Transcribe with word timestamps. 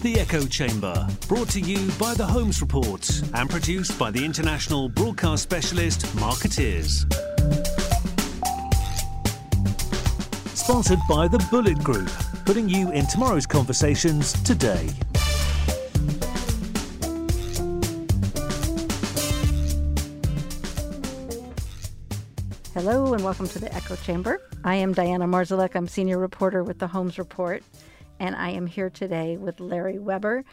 The 0.00 0.20
Echo 0.20 0.46
Chamber, 0.46 1.08
brought 1.26 1.48
to 1.50 1.60
you 1.60 1.90
by 1.98 2.14
the 2.14 2.24
Holmes 2.24 2.60
Report 2.60 3.10
and 3.34 3.50
produced 3.50 3.98
by 3.98 4.12
the 4.12 4.24
international 4.24 4.88
broadcast 4.88 5.42
specialist 5.42 6.14
Markettiers. 6.14 7.04
Sponsored 10.54 11.00
by 11.08 11.26
the 11.26 11.44
Bullet 11.50 11.80
Group, 11.80 12.10
putting 12.46 12.68
you 12.68 12.92
in 12.92 13.08
tomorrow's 13.08 13.44
conversations 13.44 14.40
today. 14.44 14.88
Hello 22.72 23.14
and 23.14 23.24
welcome 23.24 23.48
to 23.48 23.58
the 23.58 23.74
Echo 23.74 23.96
Chamber. 23.96 24.40
I 24.62 24.76
am 24.76 24.92
Diana 24.92 25.26
Marszalek. 25.26 25.74
I'm 25.74 25.88
senior 25.88 26.18
reporter 26.18 26.62
with 26.62 26.78
the 26.78 26.86
Holmes 26.86 27.18
Report, 27.18 27.64
and 28.20 28.36
I 28.36 28.50
am 28.50 28.66
here 28.66 28.90
today 28.90 29.36
with 29.36 29.60
Larry 29.60 29.98
Weber. 29.98 30.44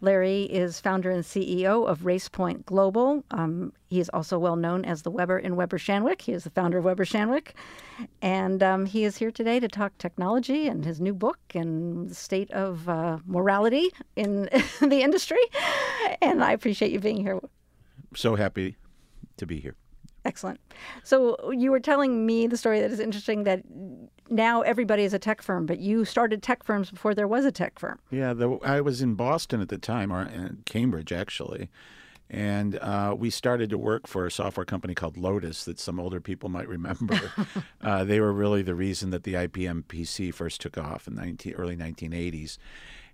Larry 0.00 0.42
is 0.42 0.80
founder 0.80 1.10
and 1.10 1.22
CEO 1.22 1.86
of 1.86 2.00
Racepoint 2.00 2.66
Global. 2.66 3.22
Um, 3.30 3.72
he 3.88 4.00
is 4.00 4.08
also 4.08 4.36
well 4.36 4.56
known 4.56 4.84
as 4.84 5.02
the 5.02 5.10
Weber 5.12 5.38
in 5.38 5.54
Weber 5.54 5.78
Shandwick. 5.78 6.22
He 6.22 6.32
is 6.32 6.42
the 6.42 6.50
founder 6.50 6.78
of 6.78 6.84
Weber 6.84 7.04
Shandwick. 7.04 7.52
And 8.20 8.64
um, 8.64 8.84
he 8.86 9.04
is 9.04 9.16
here 9.16 9.30
today 9.30 9.60
to 9.60 9.68
talk 9.68 9.96
technology 9.98 10.66
and 10.66 10.84
his 10.84 11.00
new 11.00 11.14
book 11.14 11.38
and 11.54 12.10
the 12.10 12.16
state 12.16 12.50
of 12.50 12.88
uh, 12.88 13.18
morality 13.26 13.90
in 14.16 14.48
the 14.80 15.02
industry. 15.02 15.42
And 16.20 16.42
I 16.42 16.52
appreciate 16.52 16.90
you 16.90 16.98
being 16.98 17.18
here. 17.18 17.38
So 18.16 18.34
happy 18.34 18.76
to 19.36 19.46
be 19.46 19.60
here. 19.60 19.76
Excellent. 20.24 20.60
So 21.02 21.50
you 21.50 21.70
were 21.70 21.80
telling 21.80 22.24
me 22.26 22.46
the 22.46 22.56
story 22.56 22.80
that 22.80 22.90
is 22.90 23.00
interesting 23.00 23.44
that 23.44 23.62
now 24.30 24.62
everybody 24.62 25.04
is 25.04 25.12
a 25.12 25.18
tech 25.18 25.42
firm, 25.42 25.66
but 25.66 25.78
you 25.78 26.04
started 26.04 26.42
tech 26.42 26.62
firms 26.62 26.90
before 26.90 27.14
there 27.14 27.28
was 27.28 27.44
a 27.44 27.52
tech 27.52 27.78
firm. 27.78 27.98
Yeah, 28.10 28.32
the, 28.32 28.50
I 28.64 28.80
was 28.80 29.02
in 29.02 29.14
Boston 29.14 29.60
at 29.60 29.68
the 29.68 29.78
time, 29.78 30.12
or 30.12 30.22
in 30.22 30.62
Cambridge 30.64 31.12
actually, 31.12 31.70
and 32.30 32.78
uh, 32.78 33.14
we 33.18 33.30
started 33.30 33.68
to 33.70 33.78
work 33.78 34.06
for 34.06 34.24
a 34.24 34.30
software 34.30 34.64
company 34.64 34.94
called 34.94 35.16
Lotus 35.16 35.64
that 35.64 35.78
some 35.78 36.00
older 36.00 36.20
people 36.20 36.48
might 36.48 36.68
remember. 36.68 37.20
uh, 37.82 38.04
they 38.04 38.20
were 38.20 38.32
really 38.32 38.62
the 38.62 38.74
reason 38.74 39.10
that 39.10 39.24
the 39.24 39.34
IBM 39.34 39.84
PC 39.84 40.32
first 40.32 40.60
took 40.60 40.78
off 40.78 41.06
in 41.06 41.16
the 41.16 41.22
19, 41.22 41.54
early 41.54 41.76
1980s, 41.76 42.58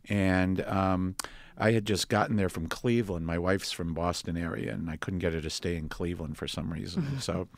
and 0.09 0.61
um, 0.67 1.17
I 1.59 1.73
had 1.73 1.85
just 1.85 2.09
gotten 2.09 2.37
there 2.37 2.49
from 2.49 2.69
Cleveland. 2.69 3.27
My 3.27 3.39
wife's 3.39 3.73
from 3.73 3.93
Boston 3.93 4.37
area, 4.37 4.73
and 4.73 4.89
I 4.89 4.97
couldn't 4.97 5.19
get 5.19 5.33
her 5.33 5.41
to 5.41 5.51
stay 5.51 5.77
in 5.77 5.89
Cleveland 5.89 6.37
for 6.37 6.47
some 6.47 6.73
reason. 6.73 7.21
so 7.21 7.49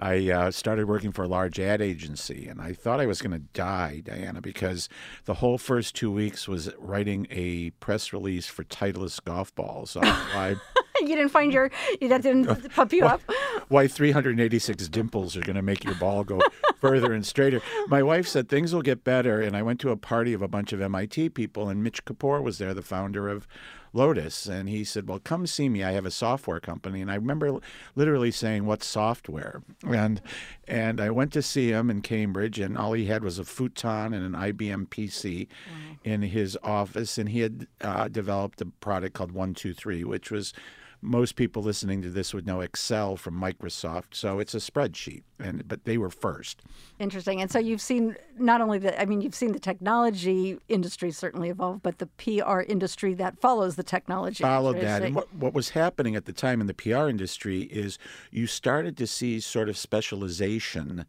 I 0.00 0.30
uh, 0.30 0.50
started 0.52 0.86
working 0.86 1.10
for 1.10 1.24
a 1.24 1.28
large 1.28 1.58
ad 1.58 1.82
agency, 1.82 2.46
and 2.46 2.60
I 2.60 2.72
thought 2.72 3.00
I 3.00 3.06
was 3.06 3.20
going 3.20 3.32
to 3.32 3.44
die, 3.52 4.00
Diana, 4.04 4.40
because 4.40 4.88
the 5.24 5.34
whole 5.34 5.58
first 5.58 5.96
two 5.96 6.10
weeks 6.10 6.46
was 6.46 6.70
writing 6.78 7.26
a 7.30 7.70
press 7.70 8.12
release 8.12 8.46
for 8.46 8.62
Titleist 8.64 9.24
golf 9.24 9.54
balls. 9.54 9.96
why 9.96 10.56
you 11.08 11.16
didn't 11.16 11.30
find 11.30 11.52
your 11.52 11.70
that 12.00 12.22
didn't 12.22 12.70
pump 12.74 12.92
you 12.92 13.04
why, 13.04 13.12
up. 13.12 13.20
Why 13.68 13.88
386 13.88 14.88
dimples 14.88 15.36
are 15.36 15.40
going 15.40 15.56
to 15.56 15.62
make 15.62 15.84
your 15.84 15.94
ball 15.94 16.24
go 16.24 16.40
further 16.80 17.12
and 17.12 17.26
straighter. 17.26 17.60
My 17.88 18.02
wife 18.02 18.28
said 18.28 18.48
things 18.48 18.74
will 18.74 18.82
get 18.82 19.04
better, 19.04 19.40
and 19.40 19.56
I 19.56 19.62
went 19.62 19.80
to 19.80 19.90
a 19.90 19.96
party 19.96 20.32
of 20.32 20.42
a 20.42 20.48
bunch 20.48 20.72
of 20.72 20.80
MIT 20.80 21.30
people, 21.30 21.68
and 21.68 21.82
Mitch 21.82 22.04
Kapor 22.04 22.42
was 22.42 22.58
there, 22.58 22.74
the 22.74 22.82
founder 22.82 23.28
of 23.28 23.46
Lotus, 23.94 24.46
and 24.46 24.68
he 24.70 24.84
said, 24.84 25.06
"Well, 25.06 25.18
come 25.18 25.46
see 25.46 25.68
me. 25.68 25.82
I 25.82 25.92
have 25.92 26.06
a 26.06 26.10
software 26.10 26.60
company." 26.60 27.02
And 27.02 27.10
I 27.10 27.16
remember 27.16 27.58
literally 27.94 28.30
saying, 28.30 28.64
"What 28.64 28.82
software?" 28.82 29.62
And 29.86 30.22
and 30.66 30.98
I 31.00 31.10
went 31.10 31.32
to 31.34 31.42
see 31.42 31.68
him 31.68 31.90
in 31.90 32.00
Cambridge, 32.00 32.58
and 32.58 32.78
all 32.78 32.94
he 32.94 33.06
had 33.06 33.22
was 33.22 33.38
a 33.38 33.44
futon 33.44 34.14
and 34.14 34.24
an 34.24 34.32
IBM 34.32 34.88
PC 34.88 35.46
wow. 35.46 35.96
in 36.04 36.22
his 36.22 36.56
office, 36.62 37.18
and 37.18 37.28
he 37.28 37.40
had 37.40 37.66
uh, 37.82 38.08
developed 38.08 38.62
a 38.62 38.66
product 38.66 39.14
called 39.14 39.32
One 39.32 39.52
Two 39.52 39.74
Three, 39.74 40.04
which 40.04 40.30
was 40.30 40.54
most 41.02 41.34
people 41.34 41.62
listening 41.62 42.00
to 42.00 42.08
this 42.08 42.32
would 42.32 42.46
know 42.46 42.60
Excel 42.60 43.16
from 43.16 43.34
Microsoft. 43.34 44.14
So 44.14 44.38
it's 44.38 44.54
a 44.54 44.58
spreadsheet, 44.58 45.24
and 45.40 45.66
but 45.66 45.84
they 45.84 45.98
were 45.98 46.10
first. 46.10 46.62
Interesting. 47.00 47.40
And 47.40 47.50
so 47.50 47.58
you've 47.58 47.80
seen 47.80 48.16
not 48.38 48.60
only 48.60 48.78
the, 48.78 48.98
I 49.00 49.04
mean, 49.04 49.20
you've 49.20 49.34
seen 49.34 49.52
the 49.52 49.58
technology 49.58 50.58
industry 50.68 51.10
certainly 51.10 51.48
evolve, 51.48 51.82
but 51.82 51.98
the 51.98 52.06
PR 52.06 52.60
industry 52.60 53.14
that 53.14 53.36
follows 53.40 53.74
the 53.74 53.82
technology. 53.82 54.44
Followed 54.44 54.80
that. 54.80 55.02
And 55.02 55.16
what, 55.16 55.34
what 55.34 55.52
was 55.52 55.70
happening 55.70 56.14
at 56.14 56.26
the 56.26 56.32
time 56.32 56.60
in 56.60 56.68
the 56.68 56.74
PR 56.74 57.08
industry 57.08 57.62
is 57.62 57.98
you 58.30 58.46
started 58.46 58.96
to 58.98 59.06
see 59.06 59.40
sort 59.40 59.68
of 59.68 59.76
specialization 59.76 61.04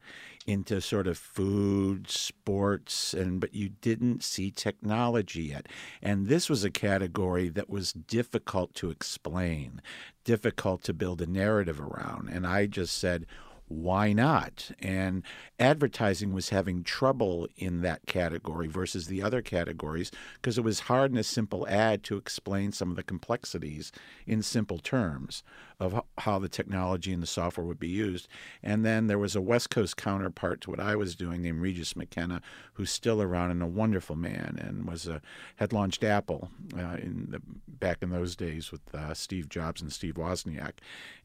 into 0.45 0.81
sort 0.81 1.07
of 1.07 1.17
food, 1.17 2.09
sports, 2.09 3.13
and 3.13 3.39
but 3.39 3.53
you 3.53 3.69
didn't 3.69 4.23
see 4.23 4.51
technology 4.51 5.43
yet. 5.43 5.67
And 6.01 6.27
this 6.27 6.49
was 6.49 6.63
a 6.63 6.71
category 6.71 7.49
that 7.49 7.69
was 7.69 7.93
difficult 7.93 8.73
to 8.75 8.89
explain, 8.89 9.81
difficult 10.23 10.83
to 10.83 10.93
build 10.93 11.21
a 11.21 11.27
narrative 11.27 11.79
around. 11.79 12.29
And 12.29 12.45
I 12.45 12.65
just 12.67 12.97
said, 12.97 13.25
why 13.67 14.13
not? 14.13 14.71
And 14.79 15.23
advertising 15.59 16.33
was 16.33 16.49
having 16.49 16.83
trouble 16.83 17.47
in 17.57 17.81
that 17.81 18.05
category 18.05 18.67
versus 18.67 19.07
the 19.07 19.21
other 19.23 19.41
categories 19.41 20.11
because 20.35 20.57
it 20.57 20.63
was 20.63 20.81
hard 20.81 21.11
in 21.11 21.17
a 21.17 21.23
simple 21.23 21.67
ad 21.67 22.03
to 22.03 22.17
explain 22.17 22.71
some 22.71 22.89
of 22.89 22.95
the 22.95 23.03
complexities 23.03 23.91
in 24.27 24.41
simple 24.41 24.79
terms 24.79 25.43
of 25.83 26.01
how 26.19 26.39
the 26.39 26.47
technology 26.47 27.11
and 27.11 27.21
the 27.21 27.27
software 27.27 27.66
would 27.66 27.79
be 27.79 27.89
used. 27.89 28.27
And 28.63 28.85
then 28.85 29.07
there 29.07 29.19
was 29.19 29.35
a 29.35 29.41
West 29.41 29.69
Coast 29.69 29.97
counterpart 29.97 30.61
to 30.61 30.69
what 30.69 30.79
I 30.79 30.95
was 30.95 31.16
doing 31.16 31.41
named 31.41 31.61
Regis 31.61 31.95
McKenna, 31.95 32.41
who's 32.73 32.89
still 32.89 33.21
around 33.21 33.51
and 33.51 33.61
a 33.61 33.67
wonderful 33.67 34.16
man 34.16 34.57
and 34.61 34.88
was 34.88 35.07
a, 35.07 35.21
had 35.57 35.73
launched 35.73 36.03
Apple 36.03 36.49
uh, 36.77 36.97
in 37.01 37.27
the, 37.29 37.41
back 37.67 37.97
in 38.01 38.11
those 38.11 38.35
days 38.35 38.71
with 38.71 38.81
uh, 38.95 39.13
Steve 39.13 39.49
Jobs 39.49 39.81
and 39.81 39.91
Steve 39.91 40.16
Wozniak. 40.16 40.73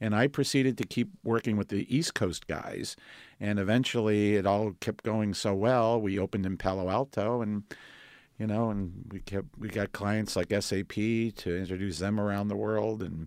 And 0.00 0.14
I 0.14 0.26
proceeded 0.26 0.76
to 0.78 0.86
keep 0.86 1.08
working 1.22 1.56
with 1.56 1.68
the 1.68 1.86
East 1.94 2.14
Coast 2.14 2.48
guys. 2.48 2.96
And 3.38 3.60
eventually 3.60 4.34
it 4.34 4.46
all 4.46 4.72
kept 4.80 5.04
going 5.04 5.34
so 5.34 5.54
well. 5.54 6.00
We 6.00 6.18
opened 6.18 6.46
in 6.46 6.56
Palo 6.56 6.90
Alto 6.90 7.40
and 7.40 7.62
you 8.38 8.46
know, 8.46 8.70
and 8.70 9.04
we 9.10 9.18
kept 9.18 9.46
we 9.58 9.68
got 9.68 9.92
clients 9.92 10.36
like 10.36 10.52
SAP 10.52 10.92
to 10.94 11.56
introduce 11.56 11.98
them 11.98 12.20
around 12.20 12.46
the 12.46 12.56
world 12.56 13.02
and 13.02 13.26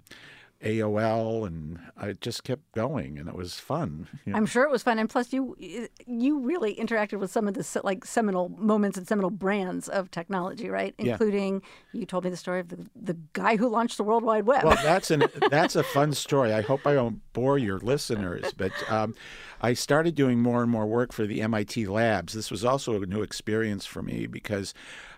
AOL, 0.64 1.46
and 1.48 1.80
I 1.98 2.14
just 2.14 2.44
kept 2.44 2.72
going, 2.74 3.18
and 3.18 3.28
it 3.28 3.36
was 3.36 3.56
fun. 3.56 4.08
You 4.26 4.34
know? 4.34 4.38
I'm 4.38 4.46
sure 4.46 4.64
it 4.64 4.70
was 4.70 4.84
fun, 4.84 5.00
and 5.00 5.10
plus 5.10 5.34
you 5.34 5.58
you 6.06 6.40
really 6.40 6.76
interacted 6.76 7.20
with 7.20 7.32
some 7.32 7.48
of 7.48 7.56
the 7.56 7.82
like 7.84 8.06
seminal 8.06 8.50
moments 8.50 8.98
and 8.98 9.08
seminal 9.08 9.32
brands 9.32 9.90
of 9.90 10.12
technology, 10.12 10.70
right? 10.70 10.94
Yeah. 11.00 11.14
Including 11.14 11.64
you 11.92 12.06
told 12.06 12.24
me 12.24 12.30
the 12.30 12.38
story 12.38 12.60
of 12.60 12.70
the, 12.70 12.86
the 12.96 13.18
guy 13.34 13.56
who 13.56 13.68
launched 13.68 13.98
the 13.98 14.04
World 14.04 14.24
Wide 14.24 14.46
Web. 14.46 14.64
Well, 14.64 14.78
that's 14.84 15.10
an 15.10 15.24
that's 15.50 15.76
a 15.76 15.84
fun 15.84 16.14
story. 16.14 16.54
I 16.54 16.62
hope 16.62 16.86
I 16.86 16.94
don't 16.94 17.22
bore 17.34 17.58
your 17.58 17.80
listeners, 17.80 18.54
but 18.56 18.72
um, 18.92 19.16
I 19.60 19.74
started 19.74 20.14
doing 20.14 20.40
more 20.40 20.62
and 20.62 20.70
more 20.70 20.86
work 20.86 21.14
for 21.14 21.26
the 21.26 21.42
MIT 21.42 21.88
labs. 21.88 22.34
This 22.34 22.52
was 22.52 22.64
also 22.64 23.02
a 23.02 23.06
new 23.06 23.22
experience 23.24 23.86
for 23.86 24.04
me 24.04 24.28
because. 24.28 24.74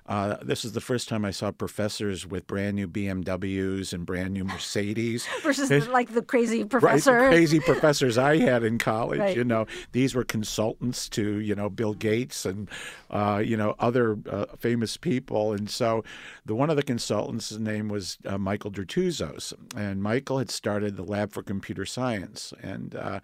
Uh, 0.06 0.36
this 0.41 0.66
is 0.66 0.74
the 0.74 0.81
first 0.81 1.08
time 1.08 1.24
I 1.24 1.31
saw 1.31 1.52
professors 1.52 2.28
with 2.28 2.46
brand 2.46 2.75
new 2.75 2.88
BMWs 2.88 3.94
and 3.94 4.06
brand 4.06 4.34
new 4.34 4.44
Mercedes. 4.44 5.25
Versus 5.44 5.88
like 5.88 6.14
the 6.14 6.22
crazy 6.22 6.66
professor. 6.66 7.14
Right, 7.14 7.30
the 7.30 7.36
crazy 7.36 7.59
professors 7.62 8.18
I 8.18 8.38
had 8.38 8.63
in 8.63 8.78
college. 8.78 9.19
Right. 9.19 9.36
You 9.36 9.44
know, 9.44 9.66
these 9.92 10.13
were 10.16 10.24
consultants 10.24 11.08
to, 11.09 11.40
you 11.40 11.56
know, 11.56 11.69
Bill 11.69 11.94
Gates 11.94 12.46
and, 12.46 12.69
uh, 13.09 13.42
you 13.44 13.56
know, 13.56 13.75
other 13.80 14.18
uh, 14.30 14.46
famous 14.58 14.97
people. 14.97 15.53
And 15.53 15.69
so 15.69 16.03
the 16.46 16.56
one 16.56 16.69
of 16.69 16.75
the 16.75 16.84
consultants' 16.84 17.52
name 17.52 17.88
was 17.88 18.18
uh, 18.25 18.38
Michael 18.38 18.72
Dertouzos. 18.72 19.53
And 19.75 20.03
Michael 20.03 20.40
had 20.40 20.50
started 20.50 20.97
the 20.97 21.03
Lab 21.03 21.31
for 21.31 21.44
Computer 21.44 21.86
Science. 21.86 22.53
And 22.62 22.96
uh, 22.96 23.19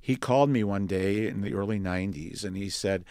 he 0.00 0.16
called 0.16 0.50
me 0.50 0.64
one 0.64 0.86
day 0.86 1.26
in 1.26 1.40
the 1.40 1.54
early 1.54 1.80
90s 1.80 2.44
and 2.44 2.56
he 2.56 2.70
said, 2.70 3.04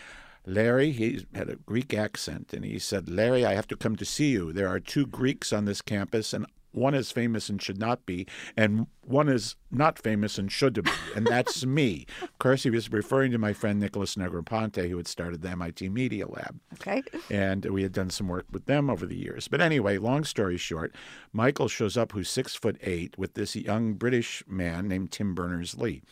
Larry, 0.45 0.91
he 0.91 1.25
had 1.33 1.49
a 1.49 1.55
Greek 1.55 1.93
accent, 1.93 2.53
and 2.53 2.65
he 2.65 2.79
said, 2.79 3.09
Larry, 3.09 3.45
I 3.45 3.53
have 3.53 3.67
to 3.67 3.77
come 3.77 3.95
to 3.97 4.05
see 4.05 4.29
you. 4.29 4.51
There 4.51 4.67
are 4.67 4.79
two 4.79 5.05
Greeks 5.05 5.53
on 5.53 5.65
this 5.65 5.81
campus, 5.81 6.33
and 6.33 6.45
one 6.71 6.93
is 6.93 7.11
famous 7.11 7.49
and 7.49 7.61
should 7.61 7.79
not 7.79 8.05
be, 8.05 8.27
and 8.55 8.87
one 9.03 9.27
is 9.27 9.55
not 9.71 9.97
famous 9.97 10.37
and 10.37 10.51
should 10.51 10.83
be, 10.83 10.91
and 11.15 11.25
that's 11.25 11.65
me. 11.65 12.05
Of 12.21 12.37
course, 12.39 12.63
he 12.63 12.69
was 12.69 12.91
referring 12.91 13.31
to 13.31 13.37
my 13.37 13.53
friend 13.53 13.79
Nicholas 13.79 14.15
Negroponte, 14.15 14.89
who 14.89 14.97
had 14.97 15.07
started 15.07 15.41
the 15.41 15.49
MIT 15.49 15.89
Media 15.89 16.27
Lab. 16.27 16.59
Okay. 16.73 17.01
And 17.29 17.65
we 17.65 17.83
had 17.83 17.91
done 17.91 18.09
some 18.09 18.27
work 18.27 18.45
with 18.51 18.65
them 18.65 18.89
over 18.89 19.05
the 19.05 19.17
years. 19.17 19.47
But 19.47 19.61
anyway, 19.61 19.97
long 19.97 20.23
story 20.23 20.57
short, 20.57 20.93
Michael 21.33 21.67
shows 21.67 21.97
up, 21.97 22.11
who's 22.11 22.29
six 22.29 22.55
foot 22.55 22.77
eight, 22.81 23.17
with 23.17 23.33
this 23.33 23.55
young 23.55 23.93
British 23.93 24.43
man 24.47 24.87
named 24.87 25.11
Tim 25.11 25.33
Berners 25.33 25.75
Lee. 25.75 26.03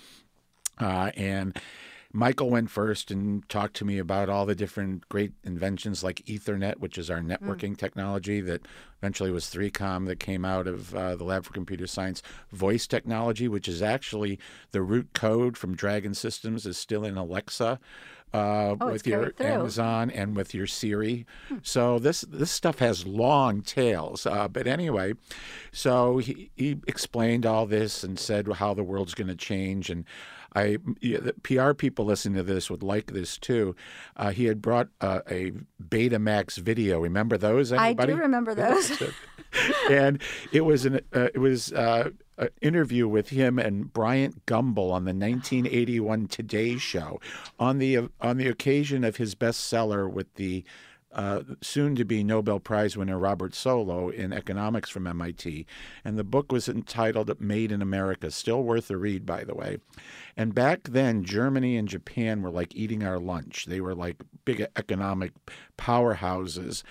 Uh, 0.79 1.11
and 1.15 1.59
Michael 2.13 2.49
went 2.49 2.69
first 2.69 3.11
and 3.11 3.47
talked 3.49 3.75
to 3.77 3.85
me 3.85 3.97
about 3.97 4.29
all 4.29 4.45
the 4.45 4.55
different 4.55 5.07
great 5.09 5.33
inventions 5.43 6.03
like 6.03 6.23
Ethernet, 6.25 6.79
which 6.79 6.97
is 6.97 7.09
our 7.09 7.19
networking 7.19 7.71
mm. 7.71 7.77
technology 7.77 8.41
that 8.41 8.61
eventually 9.01 9.31
was 9.31 9.45
3Com 9.45 10.07
that 10.07 10.19
came 10.19 10.45
out 10.45 10.67
of 10.67 10.95
uh, 10.95 11.15
the 11.15 11.23
Lab 11.23 11.45
for 11.45 11.53
Computer 11.53 11.85
Science. 11.85 12.21
Voice 12.51 12.87
technology, 12.87 13.47
which 13.47 13.67
is 13.67 13.81
actually 13.81 14.39
the 14.71 14.81
root 14.81 15.09
code 15.13 15.57
from 15.57 15.75
Dragon 15.75 16.13
Systems, 16.13 16.65
is 16.65 16.77
still 16.77 17.03
in 17.03 17.17
Alexa. 17.17 17.79
Uh, 18.33 18.75
oh, 18.81 18.91
with 18.91 19.07
your 19.07 19.33
Amazon 19.39 20.11
and 20.11 20.35
with 20.35 20.53
your 20.53 20.67
Siri. 20.67 21.25
Hmm. 21.47 21.57
So 21.63 21.97
this 21.97 22.21
this 22.21 22.51
stuff 22.51 22.79
has 22.79 23.07
long 23.07 23.61
tails. 23.61 24.25
Uh, 24.25 24.47
but 24.47 24.67
anyway, 24.67 25.13
so 25.71 26.17
he, 26.17 26.51
he 26.55 26.77
explained 26.87 27.45
all 27.45 27.65
this 27.65 28.03
and 28.03 28.19
said 28.19 28.47
how 28.53 28.73
the 28.73 28.83
world's 28.83 29.13
going 29.13 29.29
to 29.29 29.35
change 29.35 29.89
and 29.89 30.03
I 30.55 30.77
the 31.01 31.35
PR 31.43 31.73
people 31.73 32.05
listening 32.05 32.35
to 32.35 32.43
this 32.43 32.69
would 32.69 32.83
like 32.83 33.11
this 33.11 33.37
too. 33.37 33.75
Uh, 34.15 34.31
he 34.31 34.45
had 34.45 34.61
brought 34.61 34.89
uh, 35.01 35.21
a 35.29 35.51
Betamax 35.81 36.57
video. 36.57 36.99
Remember 36.99 37.37
those? 37.37 37.71
Anybody? 37.71 38.13
I 38.13 38.15
do 38.15 38.21
remember 38.21 38.55
those. 38.55 39.01
and 39.89 40.21
it 40.51 40.61
was 40.61 40.85
an 40.85 41.01
uh, 41.13 41.29
it 41.33 41.39
was 41.39 41.71
uh, 41.73 42.09
an 42.37 42.49
interview 42.61 43.07
with 43.07 43.29
him 43.29 43.57
and 43.57 43.91
Bryant 43.91 44.45
Gumbel 44.45 44.91
on 44.91 45.05
the 45.05 45.13
1981 45.13 46.27
Today 46.27 46.77
Show 46.77 47.19
on 47.59 47.79
the 47.79 48.09
on 48.21 48.37
the 48.37 48.47
occasion 48.47 49.03
of 49.03 49.17
his 49.17 49.35
bestseller 49.35 50.11
with 50.11 50.33
the 50.35 50.63
uh, 51.17 51.41
soon 51.61 51.95
to 51.95 52.05
be 52.05 52.23
Nobel 52.23 52.59
Prize 52.59 52.95
winner 52.95 53.17
Robert 53.17 53.53
Solow 53.53 54.13
in 54.13 54.33
economics 54.33 54.89
from 54.89 55.07
MIT. 55.07 55.65
And 56.05 56.17
the 56.17 56.23
book 56.23 56.51
was 56.51 56.69
entitled 56.69 57.41
Made 57.41 57.71
in 57.71 57.81
America, 57.81 58.29
still 58.29 58.61
worth 58.63 58.91
a 58.91 58.97
read, 58.97 59.25
by 59.25 59.43
the 59.43 59.55
way. 59.55 59.77
And 60.35 60.53
back 60.53 60.83
then, 60.83 61.23
Germany 61.23 61.75
and 61.75 61.87
Japan 61.87 62.41
were 62.41 62.51
like 62.51 62.75
eating 62.75 63.03
our 63.03 63.19
lunch. 63.19 63.65
They 63.65 63.81
were 63.81 63.95
like 63.95 64.17
big 64.45 64.67
economic 64.75 65.31
powerhouses. 65.77 66.83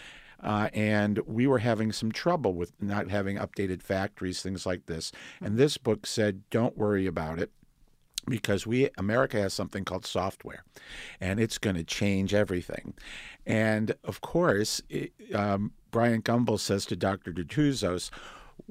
Uh, 0.42 0.68
and 0.74 1.18
we 1.26 1.46
were 1.46 1.58
having 1.58 1.92
some 1.92 2.12
trouble 2.12 2.54
with 2.54 2.72
not 2.80 3.08
having 3.10 3.36
updated 3.36 3.82
factories, 3.82 4.42
things 4.42 4.66
like 4.66 4.86
this. 4.86 5.12
And 5.40 5.56
this 5.56 5.76
book 5.78 6.06
said, 6.06 6.42
don't 6.50 6.76
worry 6.76 7.06
about 7.06 7.38
it 7.38 7.50
because 8.28 8.66
we 8.66 8.90
America 8.98 9.40
has 9.40 9.54
something 9.54 9.84
called 9.84 10.04
software, 10.04 10.64
and 11.20 11.38
it's 11.38 11.58
going 11.58 11.76
to 11.76 11.84
change 11.84 12.34
everything. 12.34 12.94
And 13.46 13.94
of 14.04 14.20
course, 14.20 14.82
it, 14.88 15.12
um, 15.34 15.72
Bryant 15.90 16.24
Gumbel 16.24 16.58
says 16.58 16.84
to 16.86 16.96
Dr. 16.96 17.32
Dertouzos, 17.32 18.10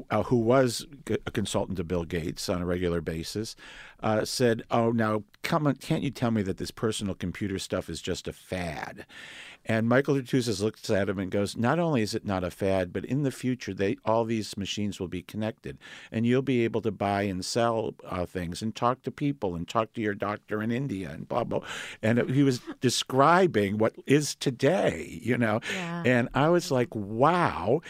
uh, 0.09 0.23
who 0.23 0.37
was 0.37 0.85
a 1.25 1.31
consultant 1.31 1.77
to 1.77 1.83
Bill 1.83 2.03
Gates 2.03 2.49
on 2.49 2.61
a 2.61 2.65
regular 2.65 3.01
basis, 3.01 3.55
uh, 4.01 4.25
said, 4.25 4.63
"Oh, 4.69 4.91
now 4.91 5.23
come 5.41 5.67
on, 5.67 5.75
can't 5.75 6.03
you 6.03 6.11
tell 6.11 6.31
me 6.31 6.41
that 6.43 6.57
this 6.57 6.71
personal 6.71 7.15
computer 7.15 7.59
stuff 7.59 7.89
is 7.89 8.01
just 8.01 8.27
a 8.27 8.33
fad?" 8.33 9.05
And 9.67 9.89
Michael 9.89 10.15
Dertouzos 10.15 10.61
looks 10.61 10.89
at 10.91 11.09
him 11.09 11.17
and 11.17 11.31
goes, 11.31 11.57
"Not 11.57 11.79
only 11.79 12.01
is 12.01 12.13
it 12.13 12.25
not 12.25 12.43
a 12.43 12.51
fad, 12.51 12.93
but 12.93 13.03
in 13.05 13.23
the 13.23 13.31
future, 13.31 13.73
they 13.73 13.97
all 14.05 14.25
these 14.25 14.57
machines 14.57 14.99
will 14.99 15.07
be 15.07 15.23
connected, 15.23 15.77
and 16.11 16.25
you'll 16.25 16.43
be 16.43 16.63
able 16.63 16.81
to 16.81 16.91
buy 16.91 17.23
and 17.23 17.43
sell 17.43 17.95
uh, 18.05 18.25
things, 18.25 18.61
and 18.61 18.75
talk 18.75 19.01
to 19.03 19.11
people, 19.11 19.55
and 19.55 19.67
talk 19.67 19.93
to 19.93 20.01
your 20.01 20.13
doctor 20.13 20.61
in 20.61 20.71
India, 20.71 21.09
and 21.09 21.27
blah 21.27 21.43
blah." 21.43 21.61
And 22.03 22.29
he 22.29 22.43
was 22.43 22.59
describing 22.81 23.77
what 23.77 23.95
is 24.05 24.35
today, 24.35 25.19
you 25.21 25.37
know, 25.37 25.61
yeah. 25.73 26.03
and 26.05 26.29
I 26.33 26.49
was 26.49 26.69
like, 26.69 26.93
"Wow." 26.93 27.81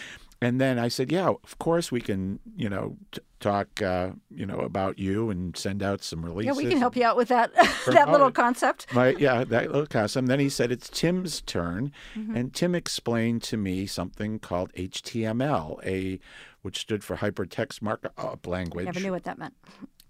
And 0.45 0.61
then 0.61 0.77
I 0.77 0.89
said, 0.89 1.11
"Yeah, 1.11 1.29
of 1.29 1.57
course 1.57 1.91
we 1.91 1.99
can, 1.99 2.39
you 2.55 2.69
know, 2.69 2.97
t- 3.11 3.19
talk, 3.39 3.81
uh, 3.81 4.11
you 4.29 4.45
know, 4.45 4.59
about 4.59 4.99
you 4.99 5.31
and 5.31 5.57
send 5.57 5.81
out 5.81 6.03
some 6.03 6.23
releases." 6.23 6.55
Yeah, 6.55 6.63
we 6.63 6.69
can 6.69 6.77
help 6.77 6.95
you 6.95 7.03
out 7.03 7.17
with 7.17 7.29
that 7.29 7.51
that 7.87 8.11
little 8.11 8.31
concept. 8.31 8.93
My, 8.93 9.09
yeah, 9.17 9.43
that 9.43 9.71
little 9.71 9.87
concept. 9.87 10.21
And 10.21 10.27
then 10.27 10.39
he 10.39 10.49
said 10.49 10.71
it's 10.71 10.87
Tim's 10.87 11.41
turn, 11.41 11.91
mm-hmm. 12.15 12.35
and 12.35 12.53
Tim 12.53 12.75
explained 12.75 13.41
to 13.43 13.57
me 13.57 13.87
something 13.87 14.37
called 14.37 14.71
HTML, 14.73 15.83
a 15.83 16.19
which 16.61 16.77
stood 16.77 17.03
for 17.03 17.17
Hypertext 17.17 17.81
Markup 17.81 18.45
Language. 18.45 18.85
Never 18.85 18.99
knew 18.99 19.11
what 19.11 19.23
that 19.23 19.39
meant. 19.39 19.55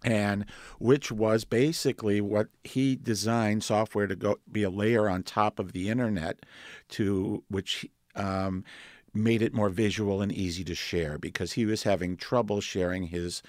And 0.03 0.45
which 0.79 1.13
was 1.13 1.45
basically 1.45 2.19
what 2.19 2.49
he 2.65 2.97
designed 2.97 3.63
software 3.63 4.05
to 4.05 4.17
go 4.17 4.39
be 4.51 4.63
a 4.63 4.69
layer 4.69 5.07
on 5.09 5.23
top 5.23 5.59
of 5.59 5.71
the 5.71 5.87
internet, 5.89 6.39
to 6.89 7.43
which. 7.47 7.85
Um, 8.17 8.65
made 9.15 9.41
it 9.41 9.53
more 9.53 9.69
visual 9.69 10.21
and 10.21 10.31
easy 10.31 10.63
to 10.65 10.75
share 10.75 11.17
because 11.17 11.53
he 11.53 11.65
was 11.65 11.83
having 11.83 12.17
trouble 12.17 12.61
sharing 12.61 13.07
his 13.07 13.41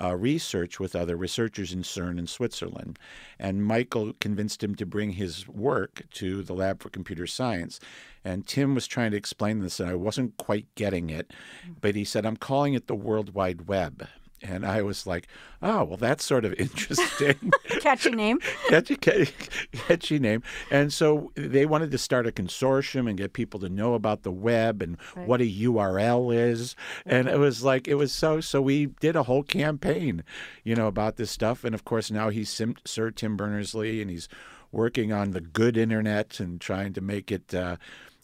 uh, 0.00 0.16
research 0.16 0.80
with 0.80 0.96
other 0.96 1.16
researchers 1.16 1.72
in 1.72 1.82
CERN 1.82 2.18
in 2.18 2.26
Switzerland. 2.26 2.98
And 3.38 3.64
Michael 3.64 4.14
convinced 4.20 4.62
him 4.62 4.74
to 4.76 4.86
bring 4.86 5.12
his 5.12 5.46
work 5.46 6.02
to 6.14 6.42
the 6.42 6.54
Lab 6.54 6.82
for 6.82 6.88
Computer 6.88 7.26
Science. 7.26 7.80
And 8.24 8.46
Tim 8.46 8.74
was 8.74 8.86
trying 8.86 9.10
to 9.10 9.16
explain 9.16 9.60
this, 9.60 9.78
and 9.78 9.90
I 9.90 9.94
wasn't 9.94 10.36
quite 10.36 10.74
getting 10.74 11.10
it. 11.10 11.32
But 11.80 11.96
he 11.96 12.04
said, 12.04 12.24
I'm 12.24 12.36
calling 12.36 12.74
it 12.74 12.86
the 12.86 12.94
World 12.94 13.34
Wide 13.34 13.68
Web. 13.68 14.08
And 14.42 14.64
I 14.64 14.82
was 14.82 15.06
like, 15.06 15.28
oh, 15.62 15.84
well, 15.84 15.96
that's 15.96 16.24
sort 16.24 16.44
of 16.44 16.54
interesting. 16.58 17.52
catchy 17.80 18.10
name. 18.10 18.38
catchy, 18.68 18.96
catchy 18.96 20.18
name. 20.18 20.42
And 20.70 20.92
so 20.92 21.32
they 21.34 21.66
wanted 21.66 21.90
to 21.90 21.98
start 21.98 22.26
a 22.26 22.32
consortium 22.32 23.08
and 23.08 23.18
get 23.18 23.32
people 23.32 23.60
to 23.60 23.68
know 23.68 23.94
about 23.94 24.22
the 24.22 24.30
web 24.30 24.82
and 24.82 24.96
right. 25.14 25.26
what 25.26 25.40
a 25.40 25.44
URL 25.44 26.34
is. 26.34 26.74
And 27.04 27.28
it 27.28 27.38
was 27.38 27.62
like, 27.62 27.88
it 27.88 27.94
was 27.94 28.12
so, 28.12 28.40
so 28.40 28.60
we 28.62 28.86
did 28.86 29.16
a 29.16 29.24
whole 29.24 29.42
campaign, 29.42 30.24
you 30.64 30.74
know, 30.74 30.86
about 30.86 31.16
this 31.16 31.30
stuff. 31.30 31.64
And 31.64 31.74
of 31.74 31.84
course, 31.84 32.10
now 32.10 32.30
he's 32.30 32.50
Sim, 32.50 32.76
Sir 32.84 33.10
Tim 33.10 33.36
Berners 33.36 33.74
Lee 33.74 34.00
and 34.00 34.10
he's 34.10 34.28
working 34.72 35.12
on 35.12 35.32
the 35.32 35.40
good 35.40 35.76
internet 35.76 36.40
and 36.40 36.60
trying 36.60 36.92
to 36.92 37.00
make 37.00 37.32
it, 37.32 37.52
uh, 37.54 37.76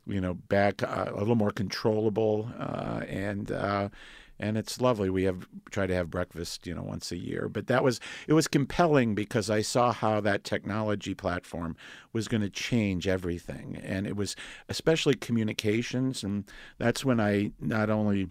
you 0.06 0.20
know, 0.20 0.34
back 0.34 0.82
uh, 0.82 1.06
a 1.08 1.18
little 1.18 1.34
more 1.34 1.50
controllable. 1.50 2.48
Uh, 2.58 3.00
and, 3.08 3.50
uh, 3.50 3.88
and 4.38 4.56
it's 4.56 4.80
lovely. 4.80 5.10
We 5.10 5.24
have 5.24 5.46
try 5.70 5.86
to 5.86 5.94
have 5.94 6.10
breakfast, 6.10 6.66
you 6.66 6.74
know, 6.74 6.82
once 6.82 7.10
a 7.12 7.16
year. 7.16 7.48
But 7.48 7.66
that 7.68 7.82
was 7.82 8.00
it 8.26 8.32
was 8.32 8.48
compelling 8.48 9.14
because 9.14 9.50
I 9.50 9.62
saw 9.62 9.92
how 9.92 10.20
that 10.20 10.44
technology 10.44 11.14
platform 11.14 11.76
was 12.12 12.28
going 12.28 12.42
to 12.42 12.50
change 12.50 13.06
everything, 13.08 13.76
and 13.82 14.06
it 14.06 14.16
was 14.16 14.36
especially 14.68 15.14
communications, 15.14 16.22
and 16.22 16.44
that's 16.78 17.04
when 17.04 17.20
I 17.20 17.52
not 17.60 17.90
only 17.90 18.28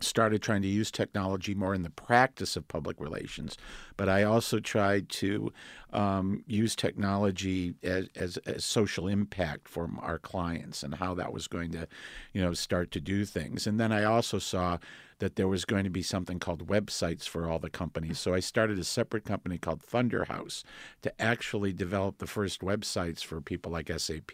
started 0.00 0.42
trying 0.42 0.62
to 0.62 0.68
use 0.68 0.90
technology 0.90 1.54
more 1.54 1.74
in 1.74 1.82
the 1.82 1.90
practice 1.90 2.56
of 2.56 2.68
public 2.68 3.00
relations, 3.00 3.56
but 3.96 4.08
I 4.08 4.22
also 4.22 4.60
tried 4.60 5.08
to 5.10 5.52
um, 5.92 6.42
use 6.46 6.76
technology 6.76 7.74
as, 7.82 8.08
as, 8.14 8.36
as, 8.38 8.64
social 8.64 9.08
impact 9.08 9.68
for 9.68 9.88
our 10.00 10.18
clients 10.18 10.82
and 10.82 10.96
how 10.96 11.14
that 11.14 11.32
was 11.32 11.48
going 11.48 11.72
to, 11.72 11.88
you 12.32 12.42
know, 12.42 12.52
start 12.52 12.90
to 12.90 13.00
do 13.00 13.24
things. 13.24 13.66
And 13.66 13.80
then 13.80 13.92
I 13.92 14.04
also 14.04 14.38
saw 14.38 14.78
that 15.18 15.36
there 15.36 15.48
was 15.48 15.64
going 15.64 15.84
to 15.84 15.90
be 15.90 16.02
something 16.02 16.38
called 16.38 16.66
websites 16.66 17.26
for 17.26 17.48
all 17.48 17.58
the 17.58 17.70
companies. 17.70 18.18
So 18.18 18.34
I 18.34 18.40
started 18.40 18.78
a 18.78 18.84
separate 18.84 19.24
company 19.24 19.56
called 19.56 19.80
Thunderhouse 19.80 20.62
to 21.02 21.22
actually 21.22 21.72
develop 21.72 22.18
the 22.18 22.26
first 22.26 22.60
websites 22.60 23.24
for 23.24 23.40
people 23.40 23.72
like 23.72 23.90
SAP 23.96 24.32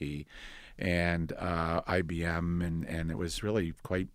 and 0.79 1.33
uh, 1.39 1.83
IBM, 1.83 2.65
and 2.65 2.85
and 2.85 3.11
it 3.11 3.19
was 3.19 3.43
really 3.43 3.73
quite 3.83 4.09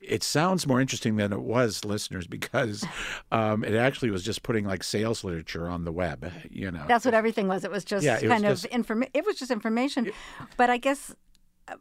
it 0.00 0.22
sounds 0.22 0.66
more 0.66 0.80
interesting 0.80 1.16
than 1.16 1.32
it 1.32 1.40
was, 1.40 1.84
listeners, 1.84 2.26
because 2.26 2.84
um, 3.32 3.64
it 3.64 3.74
actually 3.74 4.10
was 4.10 4.22
just 4.22 4.42
putting 4.42 4.64
like 4.64 4.82
sales 4.82 5.24
literature 5.24 5.68
on 5.68 5.84
the 5.84 5.92
web. 5.92 6.30
You 6.50 6.70
know, 6.70 6.84
that's 6.88 7.04
what 7.04 7.14
everything 7.14 7.48
was. 7.48 7.64
It 7.64 7.70
was 7.70 7.84
just 7.84 8.04
yeah, 8.04 8.20
kind 8.20 8.46
was 8.46 8.64
of 8.64 8.70
information. 8.70 9.10
It 9.14 9.26
was 9.26 9.36
just 9.36 9.50
information. 9.50 10.06
It, 10.06 10.14
but 10.56 10.70
I 10.70 10.76
guess 10.76 11.14